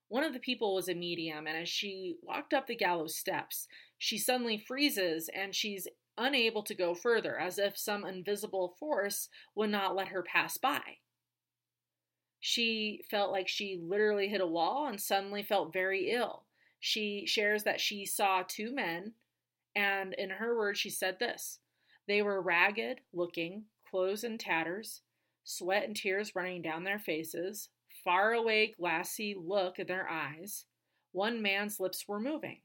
One 0.08 0.24
of 0.24 0.32
the 0.32 0.40
people 0.40 0.74
was 0.74 0.88
a 0.88 0.94
medium, 0.94 1.46
and 1.46 1.56
as 1.56 1.68
she 1.68 2.16
walked 2.22 2.54
up 2.54 2.66
the 2.66 2.74
gallows 2.74 3.14
steps, 3.14 3.68
she 3.98 4.16
suddenly 4.16 4.56
freezes 4.56 5.28
and 5.34 5.54
she's 5.54 5.86
unable 6.16 6.62
to 6.62 6.74
go 6.74 6.94
further, 6.94 7.38
as 7.38 7.58
if 7.58 7.76
some 7.76 8.04
invisible 8.04 8.74
force 8.78 9.28
would 9.54 9.70
not 9.70 9.94
let 9.94 10.08
her 10.08 10.22
pass 10.22 10.56
by. 10.56 10.98
She 12.40 13.04
felt 13.10 13.32
like 13.32 13.48
she 13.48 13.80
literally 13.82 14.28
hit 14.28 14.40
a 14.40 14.46
wall 14.46 14.86
and 14.86 15.00
suddenly 15.00 15.42
felt 15.42 15.72
very 15.72 16.10
ill. 16.10 16.44
She 16.80 17.24
shares 17.26 17.64
that 17.64 17.80
she 17.80 18.06
saw 18.06 18.42
two 18.46 18.72
men, 18.72 19.14
and 19.74 20.14
in 20.14 20.30
her 20.30 20.56
words, 20.56 20.78
she 20.78 20.90
said 20.90 21.18
this 21.18 21.58
They 22.06 22.22
were 22.22 22.40
ragged 22.40 23.00
looking, 23.12 23.64
clothes 23.88 24.24
in 24.24 24.38
tatters, 24.38 25.02
sweat 25.44 25.84
and 25.84 25.96
tears 25.96 26.34
running 26.34 26.62
down 26.62 26.84
their 26.84 26.98
faces, 26.98 27.68
far 28.08 28.32
away, 28.32 28.74
glassy 28.78 29.36
look 29.38 29.78
in 29.78 29.86
their 29.86 30.08
eyes. 30.08 30.64
One 31.12 31.42
man's 31.42 31.78
lips 31.78 32.08
were 32.08 32.18
moving. 32.18 32.60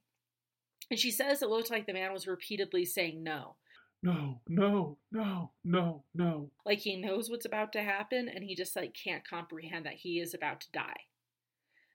And 0.90 0.98
she 0.98 1.12
says 1.12 1.42
it 1.42 1.50
looked 1.50 1.70
like 1.70 1.86
the 1.86 1.92
man 1.92 2.14
was 2.14 2.28
repeatedly 2.28 2.86
saying 2.86 3.22
no. 3.22 3.56
No, 4.02 4.40
no, 4.48 4.98
no, 5.12 5.52
no, 5.66 6.04
no. 6.16 6.50
Like 6.66 6.80
he 6.80 6.96
knows 6.96 7.30
what's 7.30 7.46
about 7.46 7.74
to 7.74 7.84
happen 7.84 8.30
and 8.30 8.42
he 8.42 8.56
just 8.56 8.74
like 8.78 8.94
can't 8.94 9.28
comprehend 9.28 9.86
that 9.86 9.96
he 9.96 10.22
is 10.22 10.34
about 10.34 10.62
to 10.62 10.68
die. 10.72 11.02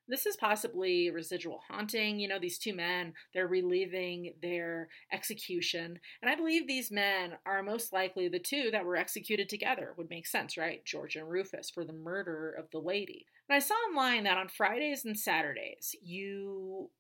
This 0.09 0.27
is 0.27 0.37
possibly 0.37 1.11
residual 1.11 1.61
haunting. 1.69 2.19
You 2.19 2.29
know, 2.29 2.39
these 2.39 2.59
two 2.59 2.75
men, 2.75 3.13
they're 3.35 3.47
reliving 3.47 4.35
their 4.41 4.89
execution. 5.13 5.99
And 6.23 6.31
I 6.31 6.35
believe 6.35 6.67
these 6.67 6.91
men 6.91 7.35
are 7.45 7.63
most 7.63 7.93
likely 7.93 8.29
the 8.29 8.39
two 8.39 8.71
that 8.73 8.85
were 8.85 8.97
executed 8.97 9.49
together. 9.49 9.95
Would 9.97 10.11
make 10.11 10.27
sense, 10.27 10.57
right? 10.57 10.85
George 10.85 11.17
and 11.17 11.29
Rufus 11.29 11.71
for 11.71 11.85
the 11.85 11.93
murder 11.93 12.55
of 12.59 12.71
the 12.71 12.79
lady. 12.79 13.27
And 13.49 13.57
I 13.57 13.61
saw 13.61 13.75
online 13.75 14.25
that 14.25 14.39
on 14.39 14.49
Fridays 14.49 15.05
and 15.05 15.19
Saturdays, 15.19 15.95
you 16.03 16.91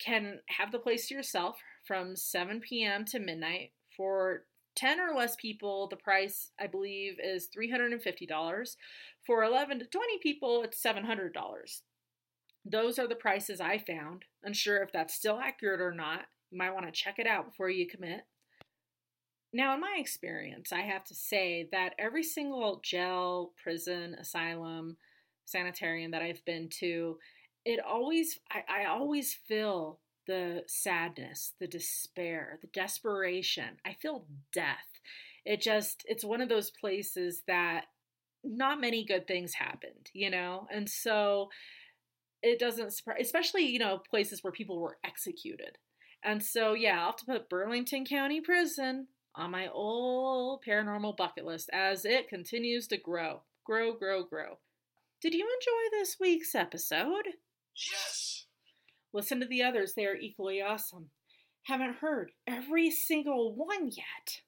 can 0.00 0.40
have 0.48 0.72
the 0.72 0.78
place 0.78 1.08
to 1.08 1.14
yourself 1.14 1.56
from 1.86 2.16
7 2.16 2.60
p.m. 2.60 3.04
to 3.06 3.18
midnight 3.18 3.72
for 3.96 4.44
10 4.76 4.98
or 5.00 5.14
less 5.14 5.36
people, 5.36 5.86
the 5.88 5.96
price, 5.96 6.50
I 6.58 6.66
believe, 6.66 7.18
is 7.22 7.48
$350. 7.56 8.76
For 9.24 9.44
11 9.44 9.78
to 9.78 9.86
20 9.86 10.18
people, 10.22 10.62
it's 10.62 10.82
$700. 10.82 11.32
Those 12.64 12.98
are 12.98 13.08
the 13.08 13.14
prices 13.14 13.60
I 13.60 13.78
found. 13.78 14.24
Unsure 14.42 14.82
if 14.82 14.92
that's 14.92 15.14
still 15.14 15.38
accurate 15.38 15.80
or 15.80 15.92
not. 15.92 16.22
You 16.50 16.58
might 16.58 16.74
want 16.74 16.86
to 16.86 16.92
check 16.92 17.18
it 17.18 17.26
out 17.26 17.46
before 17.46 17.68
you 17.68 17.86
commit. 17.86 18.22
Now, 19.52 19.74
in 19.74 19.80
my 19.80 19.96
experience, 19.98 20.72
I 20.72 20.80
have 20.80 21.04
to 21.04 21.14
say 21.14 21.68
that 21.70 21.94
every 21.98 22.24
single 22.24 22.80
jail, 22.82 23.52
prison, 23.62 24.14
asylum, 24.14 24.96
sanitarium 25.44 26.10
that 26.10 26.22
I've 26.22 26.44
been 26.44 26.68
to, 26.80 27.18
it 27.64 27.80
always, 27.80 28.40
I, 28.50 28.82
I 28.82 28.84
always 28.86 29.32
feel 29.32 30.00
the 30.26 30.62
sadness, 30.66 31.52
the 31.60 31.68
despair, 31.68 32.58
the 32.62 32.66
desperation. 32.68 33.76
I 33.84 33.92
feel 33.92 34.26
death. 34.52 35.00
It 35.44 35.60
just, 35.60 36.02
it's 36.08 36.24
one 36.24 36.40
of 36.40 36.48
those 36.48 36.70
places 36.70 37.42
that 37.46 37.84
not 38.42 38.80
many 38.80 39.04
good 39.04 39.26
things 39.26 39.54
happened, 39.54 40.10
you 40.12 40.30
know? 40.30 40.66
And 40.72 40.88
so 40.88 41.50
it 42.44 42.58
doesn't 42.58 42.92
surprise, 42.92 43.18
especially, 43.22 43.64
you 43.64 43.78
know, 43.78 44.02
places 44.10 44.44
where 44.44 44.52
people 44.52 44.78
were 44.78 44.98
executed. 45.02 45.78
And 46.22 46.42
so, 46.42 46.74
yeah, 46.74 47.00
I'll 47.00 47.06
have 47.06 47.16
to 47.16 47.24
put 47.24 47.48
Burlington 47.48 48.04
County 48.04 48.40
Prison 48.40 49.08
on 49.34 49.50
my 49.50 49.68
old 49.68 50.62
paranormal 50.66 51.16
bucket 51.16 51.44
list 51.44 51.70
as 51.72 52.04
it 52.04 52.28
continues 52.28 52.86
to 52.88 52.98
grow, 52.98 53.42
grow, 53.64 53.94
grow, 53.94 54.22
grow. 54.22 54.58
Did 55.22 55.32
you 55.34 55.46
enjoy 55.46 55.98
this 55.98 56.16
week's 56.20 56.54
episode? 56.54 57.28
Yes! 57.74 58.46
Listen 59.14 59.40
to 59.40 59.46
the 59.46 59.62
others, 59.62 59.94
they 59.94 60.04
are 60.04 60.16
equally 60.16 60.60
awesome. 60.60 61.10
Haven't 61.62 61.96
heard 61.96 62.32
every 62.46 62.90
single 62.90 63.54
one 63.54 63.88
yet. 63.90 64.42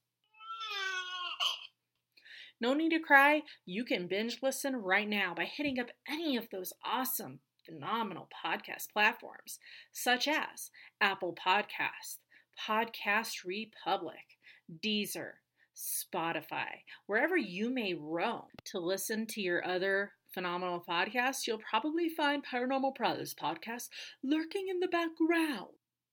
No 2.61 2.75
need 2.75 2.91
to 2.91 2.99
cry. 2.99 3.43
You 3.65 3.85
can 3.85 4.07
binge 4.07 4.39
listen 4.43 4.77
right 4.77 5.09
now 5.09 5.35
by 5.35 5.45
hitting 5.45 5.79
up 5.79 5.89
any 6.09 6.37
of 6.37 6.49
those 6.51 6.73
awesome, 6.85 7.41
phenomenal 7.67 8.29
podcast 8.45 8.93
platforms, 8.93 9.59
such 9.93 10.29
as 10.29 10.71
Apple 11.01 11.35
Podcast, 11.35 12.19
Podcast 12.67 13.45
Republic, 13.45 14.39
Deezer, 14.85 15.33
Spotify, 15.77 16.85
wherever 17.07 17.37
you 17.37 17.69
may 17.69 17.95
roam 17.95 18.47
to 18.65 18.79
listen 18.79 19.27
to 19.27 19.41
your 19.43 19.67
other 19.67 20.13
phenomenal 20.33 20.83
podcasts, 20.89 21.47
you'll 21.47 21.59
probably 21.59 22.09
find 22.09 22.45
Paranormal 22.45 22.95
Prowlers 22.95 23.35
podcast 23.35 23.89
lurking 24.23 24.69
in 24.69 24.81
the 24.81 24.89
background. 24.89 25.69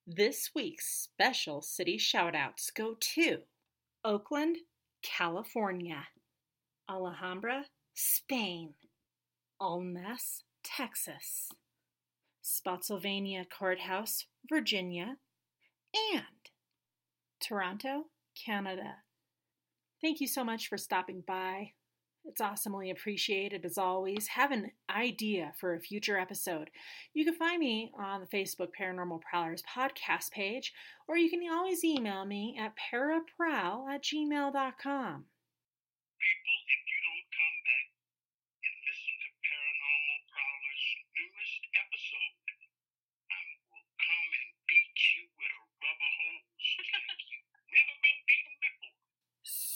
This 0.05 0.51
week's 0.53 0.85
special 0.85 1.61
city 1.61 1.97
shoutouts 1.97 2.73
go 2.75 2.95
to 3.15 3.37
Oakland, 4.03 4.57
California, 5.01 6.07
Alhambra, 6.89 7.65
Spain, 7.93 8.73
Almas, 9.59 10.43
Texas, 10.63 11.49
Spotsylvania 12.41 13.45
Courthouse, 13.45 14.25
Virginia, 14.49 15.17
and 16.13 16.23
Toronto, 17.41 18.05
Canada. 18.45 18.95
Thank 20.01 20.19
you 20.19 20.27
so 20.27 20.43
much 20.43 20.67
for 20.67 20.77
stopping 20.77 21.23
by. 21.25 21.71
It's 22.25 22.39
awesomely 22.39 22.89
appreciated 22.89 23.65
as 23.65 23.77
always. 23.77 24.27
Have 24.39 24.51
an 24.51 24.71
idea 24.89 25.51
for 25.59 25.73
a 25.75 25.79
future 25.79 26.17
episode. 26.17 26.69
You 27.13 27.25
can 27.25 27.35
find 27.35 27.59
me 27.59 27.91
on 27.99 28.21
the 28.21 28.31
Facebook 28.31 28.69
Paranormal 28.79 29.21
Prowlers 29.21 29.61
podcast 29.63 30.31
page, 30.31 30.71
or 31.07 31.17
you 31.17 31.29
can 31.29 31.43
always 31.51 31.83
email 31.83 32.23
me 32.23 32.57
at 32.57 32.79
paraprowl 32.79 33.91
at 33.91 34.03
gmail.com. 34.03 35.25
People, 36.23 36.57
if 36.63 36.81
you 36.87 36.99
don't 37.03 37.27
come 37.27 37.57
back 37.67 37.87
and 38.63 38.75
listen 38.87 39.15
to 39.19 39.29
Paranormal 39.43 40.19
Prowler's 40.31 40.85
newest 41.11 41.63
episode, 41.75 42.39
I 43.35 43.43
will 43.67 43.87
come 43.99 44.31
and 44.31 44.51
beat 44.63 44.95
you 45.11 45.27
with 45.27 45.51
a 45.51 45.63
rubber 45.75 46.11
hose 46.23 46.71
like 47.03 47.23
you've 47.27 47.51
never 47.67 47.95
been 47.99 48.19
beaten 48.23 48.55
before. 48.63 48.95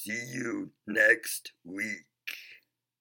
See 0.07 0.23
you 0.33 0.71
next 0.87 1.51
week. 1.65 2.05